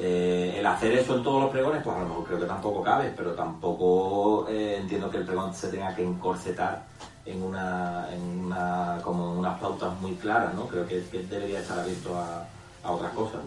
[0.00, 2.84] Eh, el hacer eso en todos los pregones, pues a lo mejor creo que tampoco
[2.84, 6.84] cabe, pero tampoco eh, entiendo que el pregón se tenga que encorsetar
[7.26, 10.68] en una, en una como unas pautas muy claras, ¿no?
[10.68, 12.46] Creo que, que debería estar abierto a,
[12.90, 13.40] otras cosas.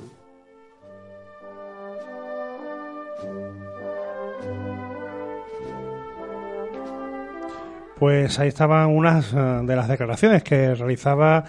[8.02, 11.46] Pues ahí estaban unas eh, de las declaraciones que realizaba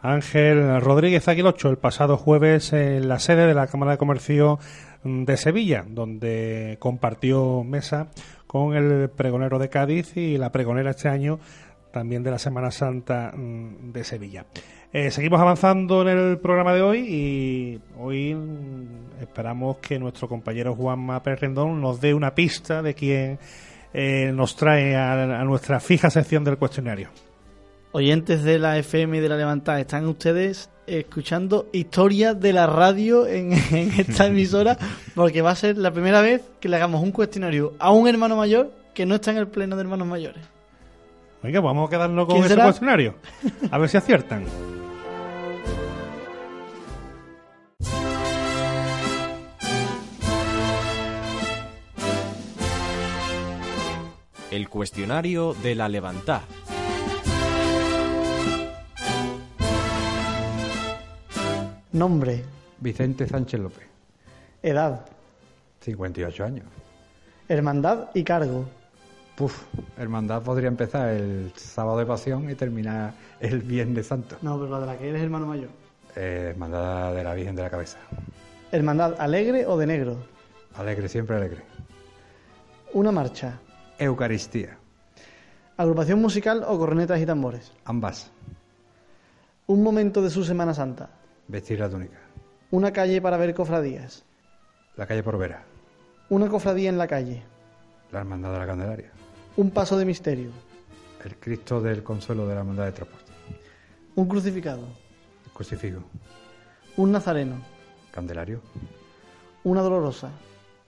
[0.00, 4.58] Ángel Rodríguez Aguilocho el pasado jueves en la sede de la Cámara de Comercio
[5.04, 8.06] de Sevilla, donde compartió mesa
[8.46, 11.38] con el pregonero de Cádiz y la pregonera este año
[11.92, 14.46] también de la Semana Santa mm, de Sevilla.
[14.94, 20.74] Eh, seguimos avanzando en el programa de hoy y hoy mm, esperamos que nuestro compañero
[20.74, 23.38] Juanma Pérez Rendón nos dé una pista de quién
[23.92, 27.08] eh, nos trae a, a nuestra fija sección del cuestionario.
[27.92, 33.26] Oyentes de la FM y de la Levantada, están ustedes escuchando historias de la radio
[33.26, 34.78] en, en esta emisora,
[35.14, 38.36] porque va a ser la primera vez que le hagamos un cuestionario a un hermano
[38.36, 40.42] mayor que no está en el pleno de hermanos mayores.
[41.42, 42.64] Oiga, pues vamos a quedarnos con ¿Quién ese será?
[42.64, 43.14] cuestionario.
[43.70, 44.44] A ver si aciertan.
[54.60, 56.42] El cuestionario de la Levantá.
[61.92, 62.44] Nombre,
[62.78, 63.86] Vicente Sánchez López,
[64.62, 65.06] edad,
[65.80, 66.66] 58 años.
[67.48, 68.66] hermandad y cargo.
[69.34, 69.62] Puf,
[69.96, 74.36] hermandad podría empezar el sábado de pasión y terminar el viernes santo.
[74.42, 75.70] No, pero la de la que eres hermano mayor.
[76.16, 77.96] Eh, hermandad de la Virgen de la Cabeza.
[78.70, 80.18] Hermandad alegre o de negro.
[80.76, 81.62] Alegre, siempre alegre.
[82.92, 83.58] Una marcha.
[84.00, 84.78] Eucaristía,
[85.76, 87.72] Agrupación musical o cornetas y tambores.
[87.84, 88.30] ambas.
[89.66, 91.10] Un momento de su Semana Santa.
[91.48, 92.18] Vestir la túnica.
[92.70, 94.24] Una calle para ver cofradías.
[94.96, 95.62] La calle Porvera,
[96.30, 97.42] Una cofradía en la calle.
[98.10, 99.10] la Hermandad de la Candelaria.
[99.56, 100.50] Un paso de misterio.
[101.24, 103.32] El Cristo del Consuelo de la Hermandad de Transporte.
[104.16, 104.86] Un crucificado.
[105.46, 106.00] El Crucifijo.
[106.96, 107.56] Un nazareno.
[108.12, 108.60] Candelario.
[109.64, 110.30] Una dolorosa.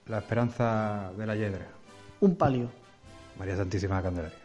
[0.07, 1.67] La Esperanza de la Yedra.
[2.21, 2.69] Un palio.
[3.37, 4.37] María Santísima Candelaria.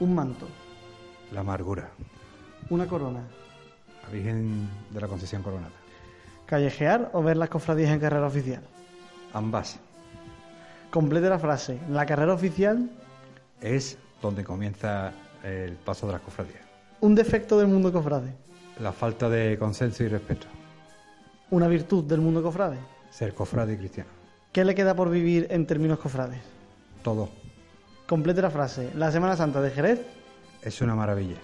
[0.00, 0.46] Un manto.
[1.32, 1.88] La Amargura.
[2.70, 3.22] Una corona.
[4.04, 5.72] La Virgen de la Concesión Coronada.
[6.46, 8.62] Callejear o ver las cofradías en carrera oficial.
[9.32, 9.78] Ambas.
[10.90, 11.78] Complete la frase.
[11.90, 12.90] La carrera oficial,
[13.60, 15.12] Es donde comienza
[15.44, 16.62] el paso de las cofradías.
[17.00, 18.32] un defecto del mundo cofrade.
[18.80, 20.46] La falta de consenso y respeto.
[21.50, 22.78] Una virtud del mundo cofrade.
[23.10, 24.10] Ser cofrade y cristiano.
[24.52, 26.40] ¿Qué le queda por vivir en términos cofrades?
[27.02, 27.28] Todo.
[28.08, 28.90] Complete la frase.
[28.94, 30.00] La Semana Santa de Jerez
[30.62, 31.36] Es una maravilla.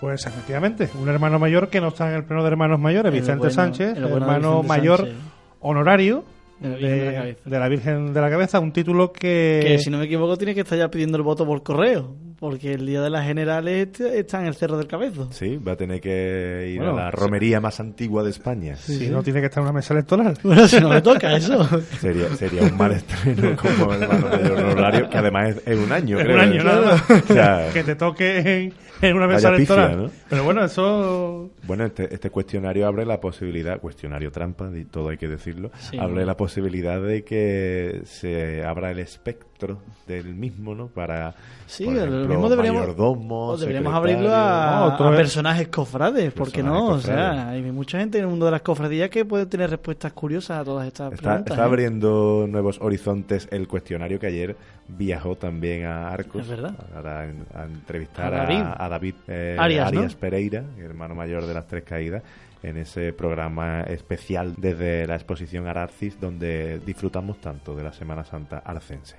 [0.00, 3.18] Pues efectivamente, un hermano mayor que no está en el pleno de hermanos mayores, El
[3.20, 5.16] Vicente bueno- Sánchez, el bueno hermano Vicente mayor Sánchez.
[5.60, 6.24] honorario
[6.60, 7.40] De la Virgen de la de, Cabeza.
[7.50, 9.64] de la Virgen de la Cabeza, un título que...
[9.66, 12.14] Que si no me equivoco tiene que estar ya pidiendo el voto por correo.
[12.44, 15.28] Porque el día de las generales está en el Cerro del Cabezo.
[15.32, 18.76] Sí, va a tener que ir Bueno, a la romería más antigua de España.
[18.76, 20.36] si no tiene que estar en una mesa electoral.
[20.42, 21.66] Bueno, si no le toca eso.
[22.00, 26.18] Sería, sería un mal estreno como el hermano mayor honorario, que además es un año,
[26.18, 26.34] creo.
[26.34, 27.10] un año, nada más.
[27.30, 30.02] O sea, que te toque en, una mesa pifia, electoral.
[30.04, 30.10] ¿no?
[30.28, 31.50] Pero bueno, eso.
[31.66, 35.98] Bueno, este, este cuestionario abre la posibilidad, cuestionario trampa, y todo hay que decirlo, Sí.
[35.98, 40.88] abre la posibilidad de que se abra el espectro del mismo, ¿no?
[40.88, 41.34] Para,
[41.66, 46.88] Sí, por el mismo deberíamos, deberíamos abrirlo a, No, a personajes cofrades, ¿por qué no?
[46.88, 50.12] O sea, hay mucha gente en el mundo de las cofradías que puede tener respuestas
[50.12, 51.52] curiosas a todas estas Está, preguntas.
[51.52, 51.66] está ¿eh?
[51.66, 54.56] abriendo nuevos horizontes el cuestionario que ayer
[54.88, 56.74] viajó también a Arcos Es verdad.
[56.92, 58.46] Para, en- a entrevistar A a.
[58.84, 60.06] a David, eh, Arias, ¿no?
[60.18, 62.22] Pereira, hermano mayor de las Tres Caídas,
[62.62, 68.58] en ese programa especial desde la exposición Ararcis, donde disfrutamos tanto de la Semana Santa
[68.58, 69.16] arcense.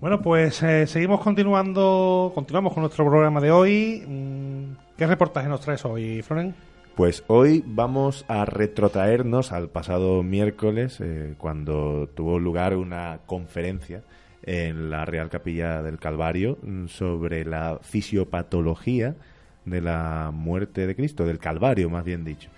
[0.00, 2.30] Bueno, pues eh, seguimos continuando.
[2.34, 4.04] Continuamos con nuestro programa de hoy.
[4.06, 6.54] Mm, ¿Qué reportaje nos traes hoy, Floren?
[6.94, 14.02] Pues hoy vamos a retrotraernos al pasado miércoles, eh, cuando tuvo lugar una conferencia
[14.48, 19.14] en la Real Capilla del Calvario mm, sobre la fisiopatología
[19.66, 22.48] de la muerte de Cristo, del Calvario más bien dicho,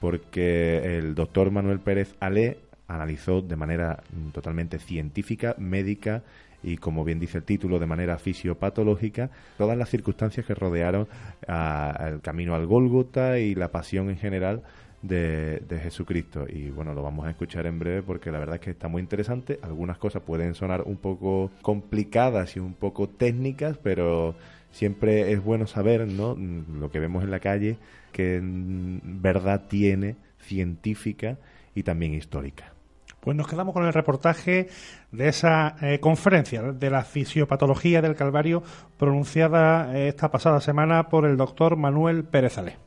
[0.00, 6.24] porque el doctor Manuel Pérez Ale analizó de manera mm, totalmente científica, médica
[6.64, 11.06] y, como bien dice el título, de manera fisiopatológica, todas las circunstancias que rodearon
[11.46, 14.62] al camino al Gólgota y la pasión en general
[15.06, 16.46] de, Jesucristo.
[16.48, 19.02] Y bueno, lo vamos a escuchar en breve porque la verdad es que está muy
[19.02, 19.58] interesante.
[19.62, 24.34] Algunas cosas pueden sonar un poco complicadas y un poco técnicas, pero
[24.70, 26.36] siempre es bueno saber, ¿no?
[26.36, 27.78] Lo que vemos en la calle,
[28.12, 31.38] que mm, verdad tiene científica
[31.74, 32.72] y también histórica.
[33.20, 34.68] Pues nos quedamos con el reportaje
[35.10, 38.62] de esa eh, conferencia de la fisiopatología del Calvario
[38.98, 42.85] pronunciada eh, esta pasada semana por el doctor Manuel Pérez Ale.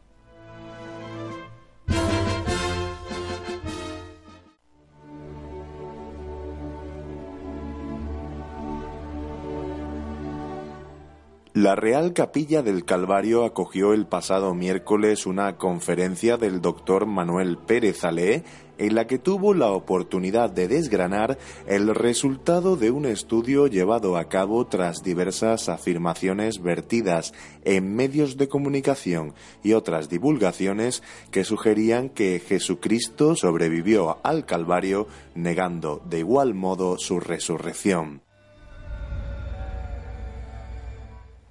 [11.61, 18.05] La Real Capilla del Calvario acogió el pasado miércoles una conferencia del doctor Manuel Pérez
[18.05, 18.45] Alé
[18.77, 21.37] en la que tuvo la oportunidad de desgranar
[21.67, 27.33] el resultado de un estudio llevado a cabo tras diversas afirmaciones vertidas
[27.65, 36.01] en medios de comunicación y otras divulgaciones que sugerían que Jesucristo sobrevivió al Calvario negando
[36.05, 38.28] de igual modo su resurrección.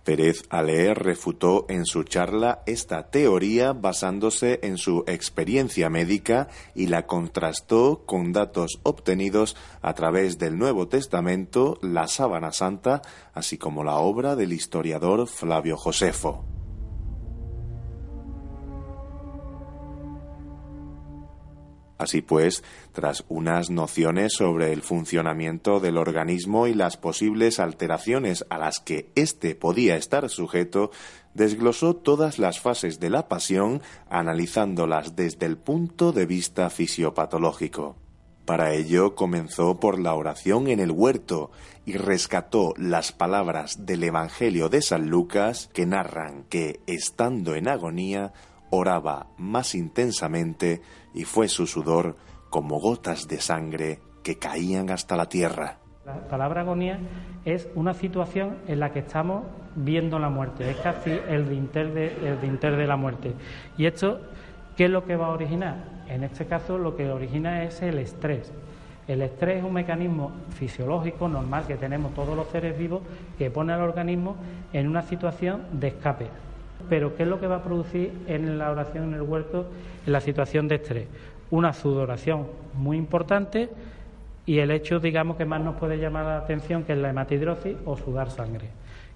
[0.08, 7.04] Pérez Ale refutó en su charla esta teoría basándose en su experiencia médica y la
[7.06, 13.02] contrastó con datos obtenidos a través del Nuevo Testamento, la Sábana Santa,
[13.34, 16.57] así como la obra del historiador Flavio Josefo.
[21.98, 28.58] Así pues, tras unas nociones sobre el funcionamiento del organismo y las posibles alteraciones a
[28.58, 30.92] las que éste podía estar sujeto,
[31.34, 37.96] desglosó todas las fases de la pasión, analizándolas desde el punto de vista fisiopatológico.
[38.44, 41.50] Para ello comenzó por la oración en el huerto
[41.84, 48.32] y rescató las palabras del Evangelio de San Lucas que narran que, estando en agonía,
[48.70, 50.80] oraba más intensamente
[51.14, 52.16] y fue su sudor
[52.50, 55.78] como gotas de sangre que caían hasta la tierra.
[56.06, 56.98] La palabra agonía
[57.44, 59.44] es una situación en la que estamos
[59.76, 63.34] viendo la muerte, es casi el dinter de, el dinter de la muerte.
[63.76, 64.20] Y esto,
[64.76, 66.04] ¿qué es lo que va a originar?
[66.08, 68.52] En este caso, lo que origina es el estrés.
[69.06, 73.02] El estrés es un mecanismo fisiológico normal que tenemos todos los seres vivos
[73.38, 74.36] que pone al organismo
[74.72, 76.28] en una situación de escape.
[76.88, 79.66] Pero ¿qué es lo que va a producir en la oración en el huerto
[80.06, 81.06] en la situación de estrés?
[81.50, 83.68] Una sudoración muy importante
[84.46, 87.76] y el hecho, digamos, que más nos puede llamar la atención, que es la hematidrosis
[87.84, 88.68] o sudar sangre,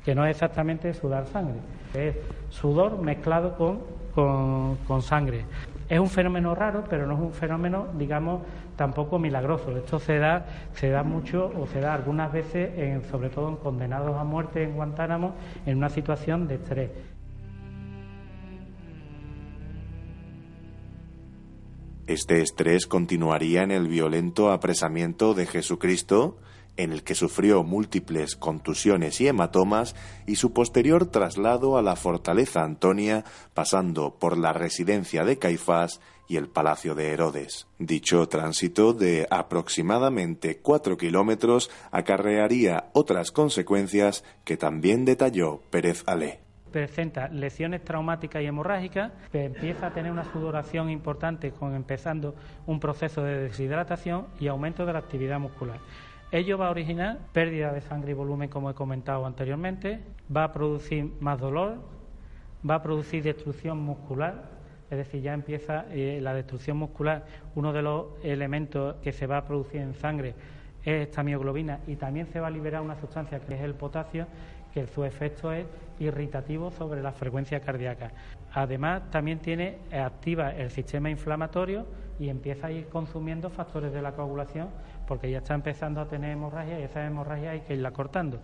[0.04, 1.54] que no es exactamente sudar sangre,
[1.94, 2.16] es
[2.50, 3.80] sudor mezclado con,
[4.14, 5.44] con, con sangre.
[5.88, 8.42] Es un fenómeno raro, pero no es un fenómeno, digamos,
[8.76, 9.76] tampoco milagroso.
[9.76, 13.56] Esto se da, se da mucho o se da algunas veces, en, sobre todo en
[13.56, 15.34] condenados a muerte en Guantánamo,
[15.66, 16.90] en una situación de estrés.
[22.06, 26.36] Este estrés continuaría en el violento apresamiento de Jesucristo
[26.76, 29.94] en el que sufrió múltiples contusiones y hematomas,
[30.26, 33.24] y su posterior traslado a la Fortaleza Antonia,
[33.54, 37.66] pasando por la residencia de Caifás y el Palacio de Herodes.
[37.78, 46.41] Dicho tránsito de aproximadamente cuatro kilómetros acarrearía otras consecuencias que también detalló Pérez Alé
[46.72, 52.34] presenta lesiones traumáticas y hemorrágicas, empieza a tener una sudoración importante con empezando
[52.66, 55.78] un proceso de deshidratación y aumento de la actividad muscular.
[56.32, 60.00] Ello va a originar pérdida de sangre y volumen, como he comentado anteriormente,
[60.34, 61.76] va a producir más dolor,
[62.68, 64.50] va a producir destrucción muscular,
[64.90, 67.26] es decir, ya empieza eh, la destrucción muscular.
[67.54, 70.34] Uno de los elementos que se va a producir en sangre
[70.84, 74.26] es esta mioglobina y también se va a liberar una sustancia que es el potasio,
[74.72, 75.66] que su efecto es
[75.98, 78.10] irritativo sobre la frecuencia cardíaca.
[78.52, 81.86] Además, también tiene activa el sistema inflamatorio
[82.18, 84.68] y empieza a ir consumiendo factores de la coagulación
[85.06, 88.40] porque ya está empezando a tener hemorragia y esa hemorragia hay que irla cortando.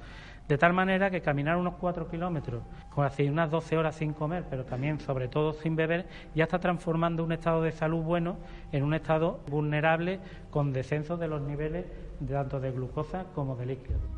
[0.49, 2.62] De tal manera que caminar unos cuatro kilómetros,
[2.95, 6.59] con así unas 12 horas sin comer, pero también sobre todo sin beber, ya está
[6.59, 8.37] transformando un estado de salud bueno
[8.72, 10.20] en un estado vulnerable
[10.51, 11.85] con descenso de los niveles
[12.26, 14.18] tanto de glucosa como de líquido.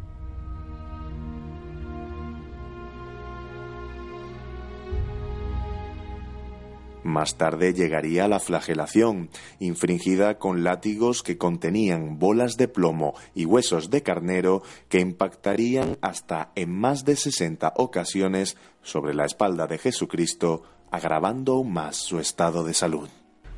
[7.03, 13.91] Más tarde llegaría la flagelación, infringida con látigos que contenían bolas de plomo y huesos
[13.91, 20.63] de carnero que impactarían hasta en más de 60 ocasiones sobre la espalda de Jesucristo,
[20.91, 23.09] agravando aún más su estado de salud.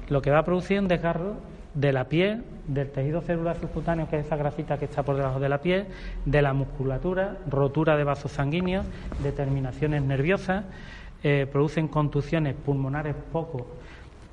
[0.09, 1.36] Lo que va a producir un desgarro
[1.74, 5.40] de la piel, del tejido celular subcutáneo, que es esa grasita que está por debajo
[5.40, 5.86] de la piel,
[6.26, 8.86] de la musculatura, rotura de vasos sanguíneos,
[9.22, 10.66] determinaciones nerviosas,
[11.22, 13.66] eh, producen contusiones pulmonares poco,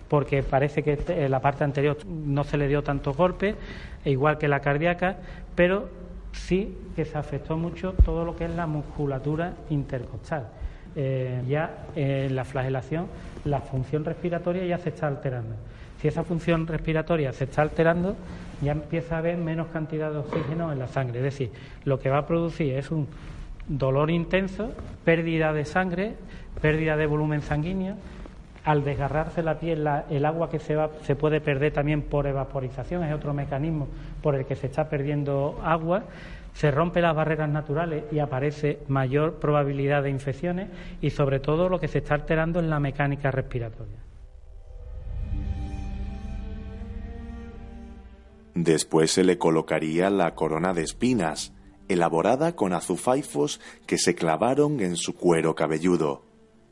[0.08, 3.56] porque parece que eh, la parte anterior no se le dio tantos golpes,
[4.04, 5.18] e igual que la cardíaca,
[5.56, 5.90] pero
[6.32, 10.48] sí que se afectó mucho todo lo que es la musculatura intercostal.
[10.96, 13.06] Eh, ya en la flagelación
[13.46, 15.56] la función respiratoria ya se está alterando.
[16.02, 18.16] Si esa función respiratoria se está alterando,
[18.62, 21.20] ya empieza a haber menos cantidad de oxígeno en la sangre.
[21.20, 21.52] Es decir,
[21.84, 23.08] lo que va a producir es un
[23.68, 24.72] dolor intenso,
[25.04, 26.16] pérdida de sangre,
[26.62, 27.96] pérdida de volumen sanguíneo.
[28.66, 33.04] Al desgarrarse la piel, el agua que se, va, se puede perder también por evaporización,
[33.04, 33.88] es otro mecanismo
[34.22, 36.04] por el que se está perdiendo agua.
[36.54, 40.70] Se rompen las barreras naturales y aparece mayor probabilidad de infecciones
[41.02, 43.98] y sobre todo lo que se está alterando es la mecánica respiratoria.
[48.56, 51.54] Después se le colocaría la corona de espinas,
[51.88, 56.29] elaborada con azufaifos que se clavaron en su cuero cabelludo.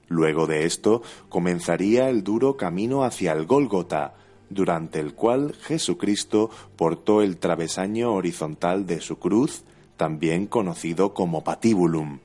[0.08, 4.14] Luego de esto comenzaría el duro camino hacia el Gólgota,
[4.49, 9.64] durante el cual Jesucristo portó el travesaño horizontal de su cruz,
[9.97, 12.20] también conocido como patíbulum.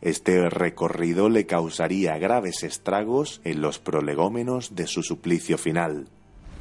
[0.00, 6.08] Este recorrido le causaría graves estragos en los prolegómenos de su suplicio final.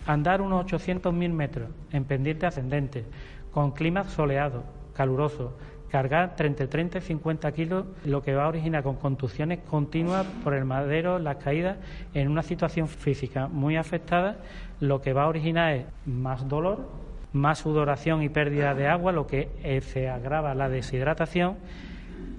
[0.05, 3.05] Andar unos 800.000 metros en pendiente ascendente,
[3.51, 4.63] con clima soleado,
[4.93, 5.57] caluroso,
[5.95, 10.53] cargar entre 30 y 50 kilos, lo que va a originar con contusiones continuas por
[10.53, 11.77] el madero, las caídas,
[12.13, 14.35] en una situación física muy afectada,
[14.81, 16.89] lo que va a originar es más dolor,
[17.31, 21.55] más sudoración y pérdida de agua, lo que eh, se agrava la deshidratación,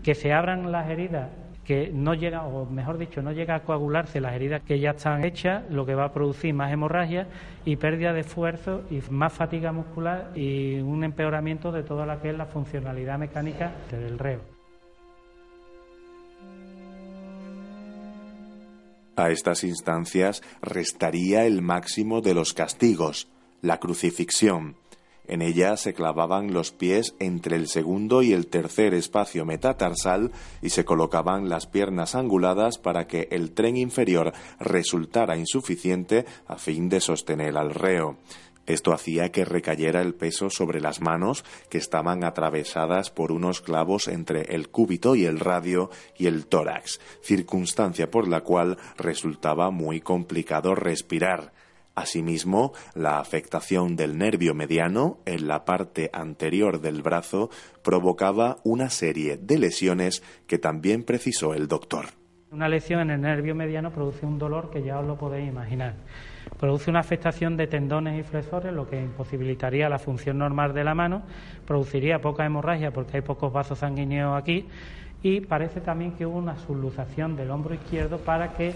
[0.03, 1.31] que se abran las heridas
[1.67, 5.25] que no llega, o mejor dicho, no llega a coagularse las heridas que ya están
[5.25, 7.27] hechas, lo que va a producir más hemorragia
[7.65, 12.31] y pérdida de esfuerzo y más fatiga muscular y un empeoramiento de toda la que
[12.31, 14.41] es la funcionalidad mecánica del reo.
[19.17, 23.29] A estas instancias restaría el máximo de los castigos,
[23.63, 24.77] la crucifixión,
[25.29, 30.71] en ella se clavaban los pies entre el segundo y el tercer espacio metatarsal y
[30.71, 37.01] se colocaban las piernas anguladas para que el tren inferior resultara insuficiente a fin de
[37.01, 38.17] sostener al reo.
[38.67, 44.09] Esto hacía que recayera el peso sobre las manos, que estaban atravesadas por unos clavos
[44.09, 50.01] entre el cúbito y el radio y el tórax, circunstancia por la cual resultaba muy
[50.01, 51.53] complicado respirar.
[51.97, 57.49] Asimismo, la afectación del nervio mediano en la parte anterior del brazo
[57.83, 62.05] provocaba una serie de lesiones que también precisó el doctor.
[62.53, 65.95] Una lesión en el nervio mediano produce un dolor que ya os lo podéis imaginar.
[66.61, 70.95] Produce una afectación de tendones y flexores, lo que imposibilitaría la función normal de la
[70.95, 71.23] mano,
[71.67, 74.67] produciría poca hemorragia porque hay pocos vasos sanguíneos aquí
[75.23, 78.75] y parece también que hubo una subluxación del hombro izquierdo para que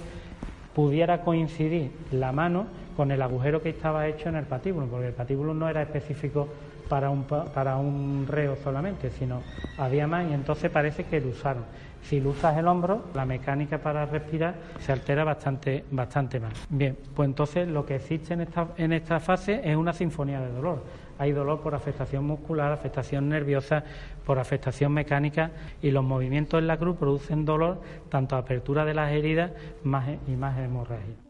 [0.75, 2.67] pudiera coincidir la mano
[3.01, 6.47] con el agujero que estaba hecho en el patíbulo, porque el patíbulo no era específico
[6.87, 9.43] para un, pa- para un reo solamente, sino
[9.79, 11.65] había más y entonces parece que lo usaron.
[12.03, 16.53] Si lo usas el hombro, la mecánica para respirar se altera bastante, bastante más.
[16.69, 20.53] Bien, pues entonces lo que existe en esta, en esta fase es una sinfonía de
[20.53, 20.85] dolor.
[21.19, 23.83] Hay dolor por afectación muscular, afectación nerviosa,
[24.27, 27.81] por afectación mecánica y los movimientos en la cruz producen dolor,
[28.11, 29.53] tanto apertura de las heridas
[29.85, 31.30] más, y más hemorragia.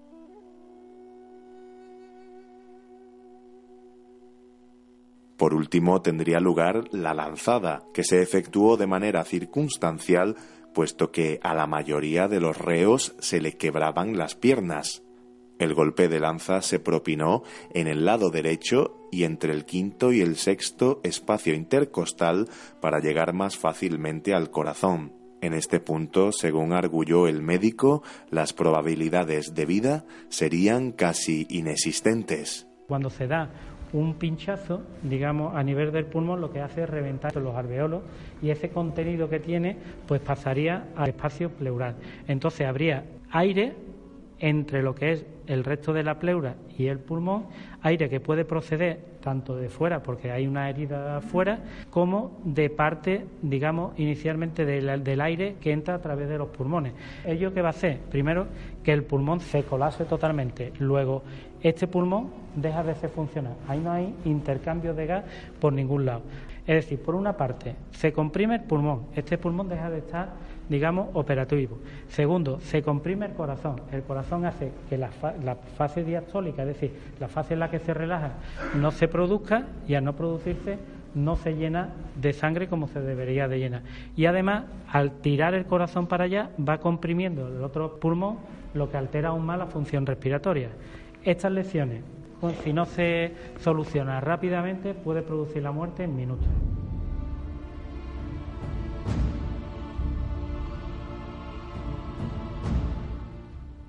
[5.41, 10.36] Por último, tendría lugar la lanzada, que se efectuó de manera circunstancial,
[10.74, 15.03] puesto que a la mayoría de los reos se le quebraban las piernas.
[15.59, 20.20] El golpe de lanza se propinó en el lado derecho y entre el quinto y
[20.20, 22.47] el sexto espacio intercostal
[22.82, 25.14] para llegar más fácilmente al corazón.
[25.41, 32.66] En este punto, según arguyó el médico, las probabilidades de vida serían casi inexistentes.
[32.86, 33.51] Cuando se da
[33.93, 38.03] un pinchazo, digamos, a nivel del pulmón, lo que hace es reventar los alveolos
[38.43, 39.76] y ese contenido que tiene,
[40.07, 41.97] pues pasaría al espacio pleural.
[42.28, 43.74] Entonces habría aire
[44.38, 47.47] entre lo que es el resto de la pleura y el pulmón,
[47.82, 51.59] aire que puede proceder tanto de fuera, porque hay una herida afuera,
[51.91, 56.95] como de parte, digamos, inicialmente del, del aire que entra a través de los pulmones.
[57.26, 57.99] ¿Ello qué va a hacer?
[58.11, 58.47] Primero,
[58.82, 60.72] que el pulmón se colase totalmente.
[60.78, 61.22] Luego,
[61.62, 63.55] este pulmón deja de ser funcional.
[63.68, 65.24] Ahí no hay intercambio de gas
[65.61, 66.22] por ningún lado.
[66.66, 69.07] Es decir, por una parte, se comprime el pulmón.
[69.16, 70.30] Este pulmón deja de estar,
[70.68, 71.78] digamos, operativo.
[72.09, 73.80] Segundo, se comprime el corazón.
[73.90, 75.11] El corazón hace que la,
[75.42, 78.32] la fase diastólica, es decir, la fase en la que se relaja,
[78.76, 80.78] no se produzca y al no producirse
[81.14, 81.88] no se llena
[82.20, 83.82] de sangre como se debería de llenar.
[84.16, 88.38] Y además, al tirar el corazón para allá, va comprimiendo el otro pulmón,
[88.74, 90.68] lo que altera aún más la función respiratoria.
[91.24, 92.03] Estas lesiones,
[92.62, 96.49] si no se soluciona rápidamente, puede producir la muerte en minutos.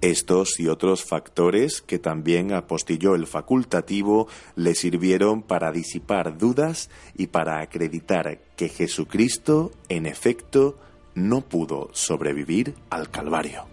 [0.02, 7.28] Estos y otros factores que también apostilló el facultativo le sirvieron para disipar dudas y
[7.28, 10.80] para acreditar que Jesucristo, en efecto,
[11.14, 13.71] no pudo sobrevivir al Calvario.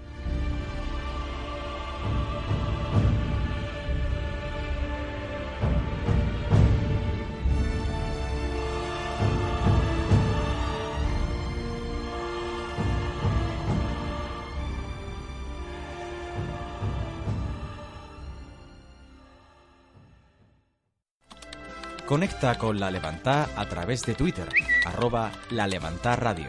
[22.08, 24.48] Conecta con La Levantá a través de Twitter,
[24.86, 26.48] arroba La Levantá Radio.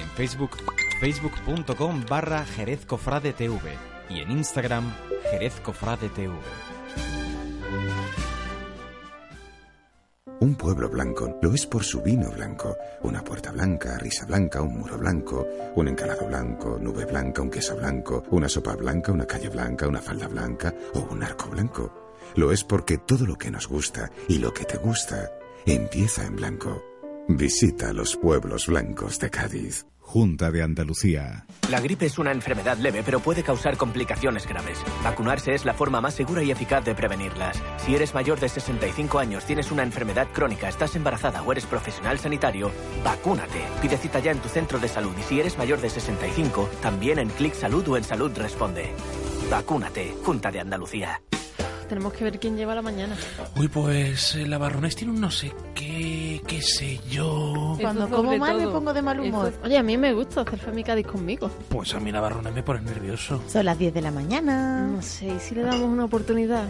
[0.00, 0.52] En Facebook,
[0.98, 3.76] facebook.com barra Jerez Cofrade TV.
[4.08, 4.90] Y en Instagram,
[5.30, 6.32] Jerez Cofrade TV.
[10.40, 12.74] Un pueblo blanco lo es por su vino blanco.
[13.02, 17.76] Una puerta blanca, risa blanca, un muro blanco, un encalado blanco, nube blanca, un queso
[17.76, 22.03] blanco, una sopa blanca, una calle blanca, una falda blanca o un arco blanco.
[22.36, 25.30] Lo es porque todo lo que nos gusta y lo que te gusta
[25.66, 26.82] empieza en blanco.
[27.28, 29.86] Visita los pueblos blancos de Cádiz.
[30.06, 31.46] Junta de Andalucía.
[31.70, 34.78] La gripe es una enfermedad leve, pero puede causar complicaciones graves.
[35.02, 37.60] Vacunarse es la forma más segura y eficaz de prevenirlas.
[37.78, 42.18] Si eres mayor de 65 años, tienes una enfermedad crónica, estás embarazada o eres profesional
[42.18, 42.70] sanitario,
[43.02, 43.64] vacúnate.
[43.80, 47.18] Pide cita ya en tu centro de salud y si eres mayor de 65, también
[47.18, 48.92] en Clic Salud o en Salud Responde.
[49.50, 51.22] Vacúnate, Junta de Andalucía.
[51.94, 53.14] Tenemos que ver quién lleva la mañana.
[53.56, 57.76] Uy, pues eh, la Barrones tiene un no sé qué, qué sé yo.
[57.80, 58.72] Cuando como mal me todo.
[58.72, 59.46] pongo de mal humor.
[59.50, 61.48] Eso- Oye, a mí me gusta hacer Famicadis conmigo.
[61.68, 63.40] Pues a mí la Barrones me pone nervioso.
[63.46, 64.88] Son las 10 de la mañana.
[64.88, 66.64] No sé, ¿y si le damos una oportunidad?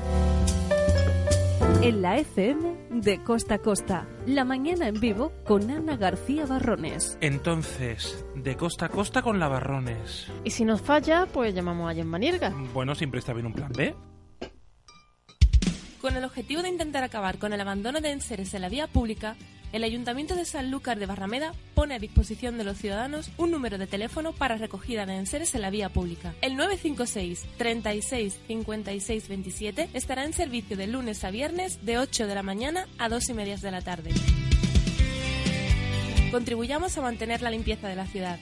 [1.81, 4.07] En la FM de Costa a Costa.
[4.27, 7.17] La mañana en vivo con Ana García Barrones.
[7.23, 10.27] Entonces, de costa a costa con la Barrones.
[10.45, 12.51] Y si nos falla, pues llamamos a Jen Manierga.
[12.75, 13.95] Bueno, siempre está bien un plan B.
[16.05, 19.37] Con el objetivo de intentar acabar con el abandono de enseres en la vía pública,
[19.73, 23.87] el Ayuntamiento de Sanlúcar de Barrameda pone a disposición de los ciudadanos un número de
[23.87, 26.35] teléfono para recogida de enseres en la vía pública.
[26.43, 32.35] El 956 36 56 27 estará en servicio de lunes a viernes de 8 de
[32.35, 34.11] la mañana a 2 y media de la tarde.
[36.31, 38.39] Contribuyamos a mantener la limpieza de la ciudad.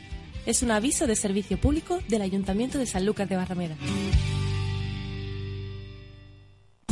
[0.46, 3.76] Es un aviso de servicio público del Ayuntamiento de Sanlúcar de Barrameda.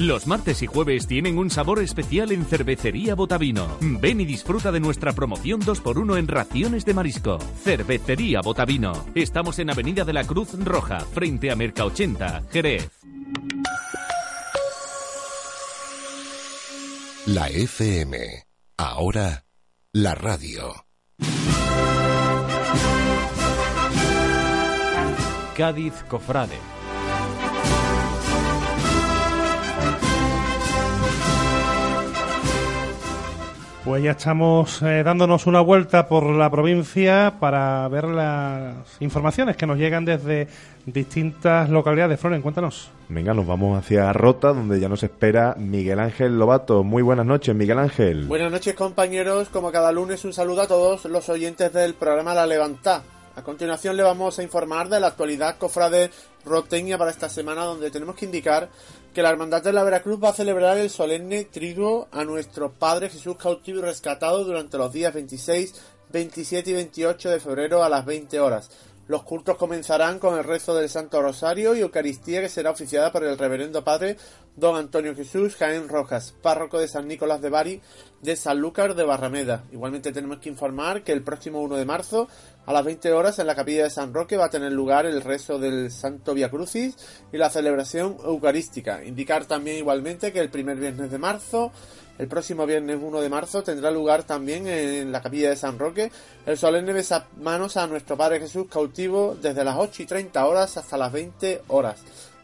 [0.01, 3.77] Los martes y jueves tienen un sabor especial en Cervecería Botavino.
[3.83, 7.39] Ven y disfruta de nuestra promoción 2x1 en raciones de marisco.
[7.63, 8.93] Cervecería Botavino.
[9.15, 12.89] Estamos en Avenida de la Cruz Roja, frente a Merca 80, Jerez.
[17.27, 18.17] La FM.
[18.79, 19.45] Ahora,
[19.93, 20.87] la radio.
[25.55, 26.80] Cádiz Cofrade.
[33.85, 39.67] Pues ya estamos eh, dándonos una vuelta por la provincia para ver las informaciones que
[39.67, 40.49] nos llegan desde
[40.85, 42.21] distintas localidades.
[42.21, 42.91] Floren, cuéntanos.
[43.09, 46.85] Venga, nos vamos hacia Rota, donde ya nos espera Miguel Ángel Lobato.
[46.85, 48.27] Muy buenas noches, Miguel Ángel.
[48.27, 49.49] Buenas noches, compañeros.
[49.49, 53.03] Como cada lunes, un saludo a todos los oyentes del programa La Levantá.
[53.35, 56.11] A continuación le vamos a informar de la actualidad cofrade
[56.45, 58.69] roteña para esta semana, donde tenemos que indicar
[59.15, 63.11] que la Hermandad de la Veracruz va a celebrar el solemne triduo a nuestro Padre
[63.11, 65.75] Jesús cautivo y rescatado durante los días 26,
[66.13, 68.71] 27 y 28 de febrero a las 20 horas.
[69.11, 73.25] Los cultos comenzarán con el rezo del Santo Rosario y Eucaristía que será oficiada por
[73.25, 74.17] el Reverendo Padre
[74.55, 77.81] Don Antonio Jesús Jaén Rojas, párroco de San Nicolás de Bari
[78.23, 79.65] de Sanlúcar de Barrameda.
[79.73, 82.29] Igualmente tenemos que informar que el próximo 1 de marzo
[82.67, 85.23] a las 20 horas en la capilla de San Roque va a tener lugar el
[85.23, 86.97] rezo del Santo Via Crucis
[87.33, 89.03] y la celebración eucarística.
[89.05, 91.73] Indicar también igualmente que el primer viernes de marzo
[92.21, 96.13] el próximo viernes 1 de marzo tendrá lugar también en la capilla de San Roque
[96.45, 96.93] el solemne
[97.39, 101.63] manos a nuestro Padre Jesús cautivo desde las 8 y 30 horas hasta las 20
[101.69, 102.01] horas.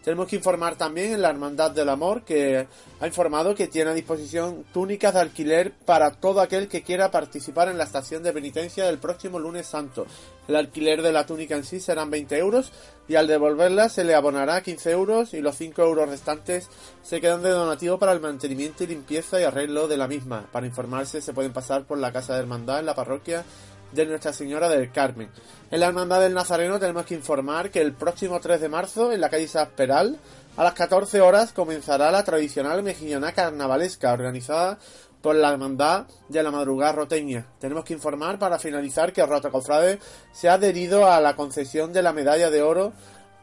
[0.06, 2.68] Tenemos que informar también en la Hermandad del Amor que
[3.00, 7.68] ha informado que tiene a disposición túnicas de alquiler para todo aquel que quiera participar
[7.68, 10.06] en la estación de penitencia del próximo lunes santo.
[10.46, 12.70] El alquiler de la túnica en sí serán 20 euros
[13.08, 16.68] y al devolverla se le abonará 15 euros y los 5 euros restantes
[17.02, 20.46] se quedan de donativo para el mantenimiento y limpieza y arreglo de la misma.
[20.52, 23.44] Para informarse se pueden pasar por la Casa de Hermandad en la parroquia
[23.92, 25.30] de Nuestra Señora del Carmen.
[25.70, 29.20] En la Hermandad del Nazareno tenemos que informar que el próximo 3 de marzo, en
[29.20, 30.18] la calle Sasperal,
[30.56, 34.78] a las 14 horas comenzará la tradicional mejillona carnavalesca organizada
[35.20, 37.46] por la Hermandad de la Madrugada Roteña.
[37.58, 39.98] Tenemos que informar para finalizar que Rota Cofrade
[40.32, 42.92] se ha adherido a la concesión de la medalla de oro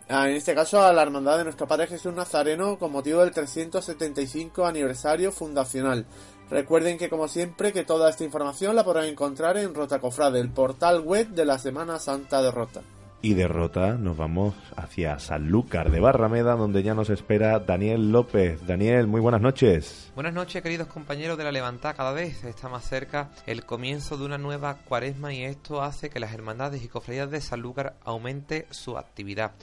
[0.09, 4.65] en este caso a la Hermandad de Nuestro Padre Jesús Nazareno con motivo del 375
[4.65, 6.05] aniversario fundacional.
[6.53, 10.51] Recuerden que como siempre que toda esta información la podrán encontrar en Rota Cofrade, el
[10.51, 12.81] portal web de la Semana Santa de Rota.
[13.23, 18.67] Y de Rota nos vamos hacia Sanlúcar de Barrameda, donde ya nos espera Daniel López.
[18.67, 20.11] Daniel, muy buenas noches.
[20.13, 21.95] Buenas noches, queridos compañeros de la Levantada.
[21.95, 26.19] Cada vez está más cerca el comienzo de una nueva cuaresma y esto hace que
[26.19, 29.53] las hermandades y cofradías de Sanlúcar aumente su actividad.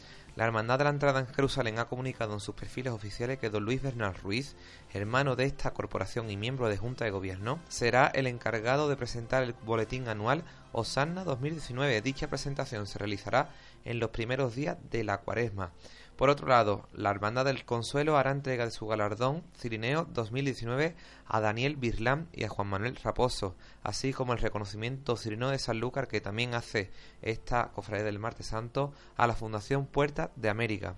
[0.41, 3.63] La Hermandad de la Entrada en Jerusalén ha comunicado en sus perfiles oficiales que don
[3.63, 4.57] Luis Bernal Ruiz,
[4.95, 9.43] hermano de esta corporación y miembro de Junta de Gobierno, será el encargado de presentar
[9.43, 12.01] el boletín anual Osanna 2019.
[12.01, 13.51] Dicha presentación se realizará
[13.85, 15.73] en los primeros días de la cuaresma.
[16.21, 20.95] Por otro lado, la Hermandad del Consuelo hará entrega de su galardón Cirineo 2019
[21.25, 26.09] a Daniel Birlán y a Juan Manuel Raposo, así como el reconocimiento Cirineo de Sanlúcar
[26.09, 26.91] que también hace
[27.23, 30.97] esta cofradía del Martes Santo a la Fundación Puerta de América.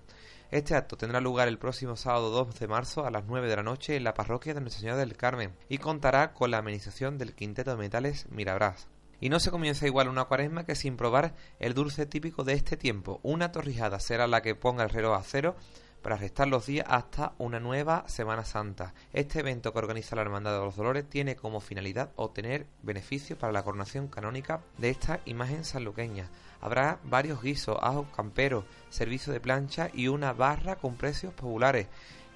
[0.51, 3.63] Este acto tendrá lugar el próximo sábado 2 de marzo a las 9 de la
[3.63, 7.33] noche en la parroquia de Nuestra Señora del Carmen y contará con la amenización del
[7.33, 8.89] Quinteto de Metales Mirabras.
[9.23, 12.75] Y no se comienza igual una cuaresma que sin probar el dulce típico de este
[12.75, 13.21] tiempo.
[13.23, 15.55] Una torrijada será la que ponga el reloj a cero
[16.01, 18.93] para restar los días hasta una nueva Semana Santa.
[19.13, 23.53] Este evento que organiza la Hermandad de los Dolores tiene como finalidad obtener beneficios para
[23.53, 26.29] la coronación canónica de esta imagen sanluqueña.
[26.59, 31.87] Habrá varios guisos, ajos camperos, servicio de plancha y una barra con precios populares.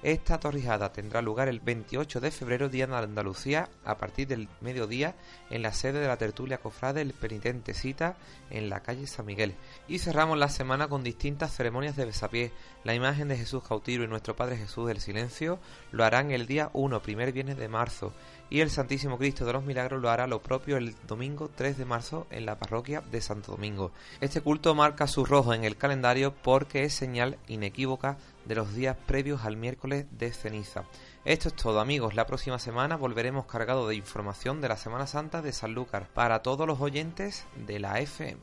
[0.02, 5.16] Esta torrijada tendrá lugar el 28 de febrero, día de Andalucía, a partir del mediodía,
[5.50, 8.16] en la sede de la tertulia cofrade El Penitente Cita,
[8.48, 9.56] en la calle San Miguel.
[9.88, 12.52] Y cerramos la semana con distintas ceremonias de besapié.
[12.84, 15.58] La imagen de Jesús cautivo y nuestro Padre Jesús del Silencio
[15.90, 18.12] lo harán el día 1, primer viernes de marzo.
[18.50, 21.84] Y el Santísimo Cristo de los Milagros lo hará lo propio el domingo 3 de
[21.84, 23.90] marzo en la parroquia de Santo Domingo.
[24.20, 28.16] Este culto marca su rojo en el calendario porque es señal inequívoca
[28.48, 30.84] de los días previos al miércoles de ceniza.
[31.24, 35.40] Esto es todo amigos, la próxima semana volveremos cargado de información de la Semana Santa
[35.42, 38.40] de Sanlúcar para todos los oyentes de la FM.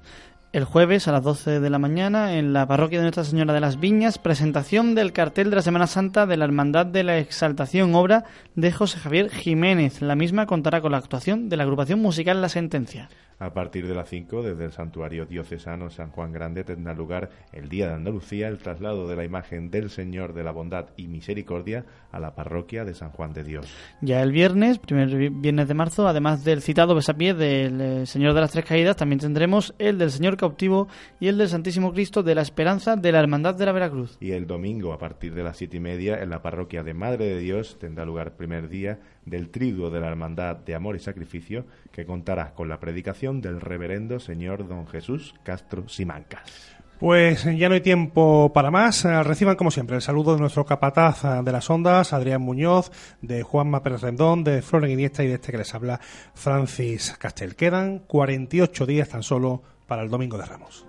[0.52, 3.60] El jueves a las 12 de la mañana en la parroquia de Nuestra Señora de
[3.60, 7.94] las Viñas, presentación del cartel de la Semana Santa de la Hermandad de la Exaltación,
[7.94, 8.24] obra
[8.56, 10.02] de José Javier Jiménez.
[10.02, 13.10] La misma contará con la actuación de la agrupación musical La Sentencia.
[13.40, 17.70] A partir de las 5, desde el Santuario Diocesano San Juan Grande, tendrá lugar el
[17.70, 21.86] Día de Andalucía, el traslado de la imagen del Señor de la Bondad y Misericordia
[22.11, 23.74] a la parroquia de San Juan de Dios.
[24.02, 28.41] Ya el viernes, primer viernes de marzo, además del citado besapié del eh, Señor de
[28.41, 30.90] las Tres Caídas, también tendremos el del Señor Cautivo
[31.22, 34.18] y el del Santísimo Cristo de la Esperanza de la Hermandad de la Veracruz.
[34.20, 37.26] Y el domingo, a partir de las siete y media, en la parroquia de Madre
[37.26, 38.99] de Dios, tendrá lugar primer día
[39.30, 43.62] del triduo de la Hermandad de Amor y Sacrificio, que contará con la predicación del
[43.62, 46.80] reverendo señor don Jesús Castro Simancas.
[47.00, 49.06] Pues ya no hay tiempo para más.
[49.06, 52.92] Eh, reciban, como siempre, el saludo de nuestro capataz eh, de las ondas, Adrián Muñoz,
[53.22, 56.02] de Juanma Pérez Rendón, de Flores Iniesta y de este que les habla,
[56.34, 57.56] Francis Castel.
[57.56, 60.89] Quedan 48 días tan solo para el Domingo de Ramos.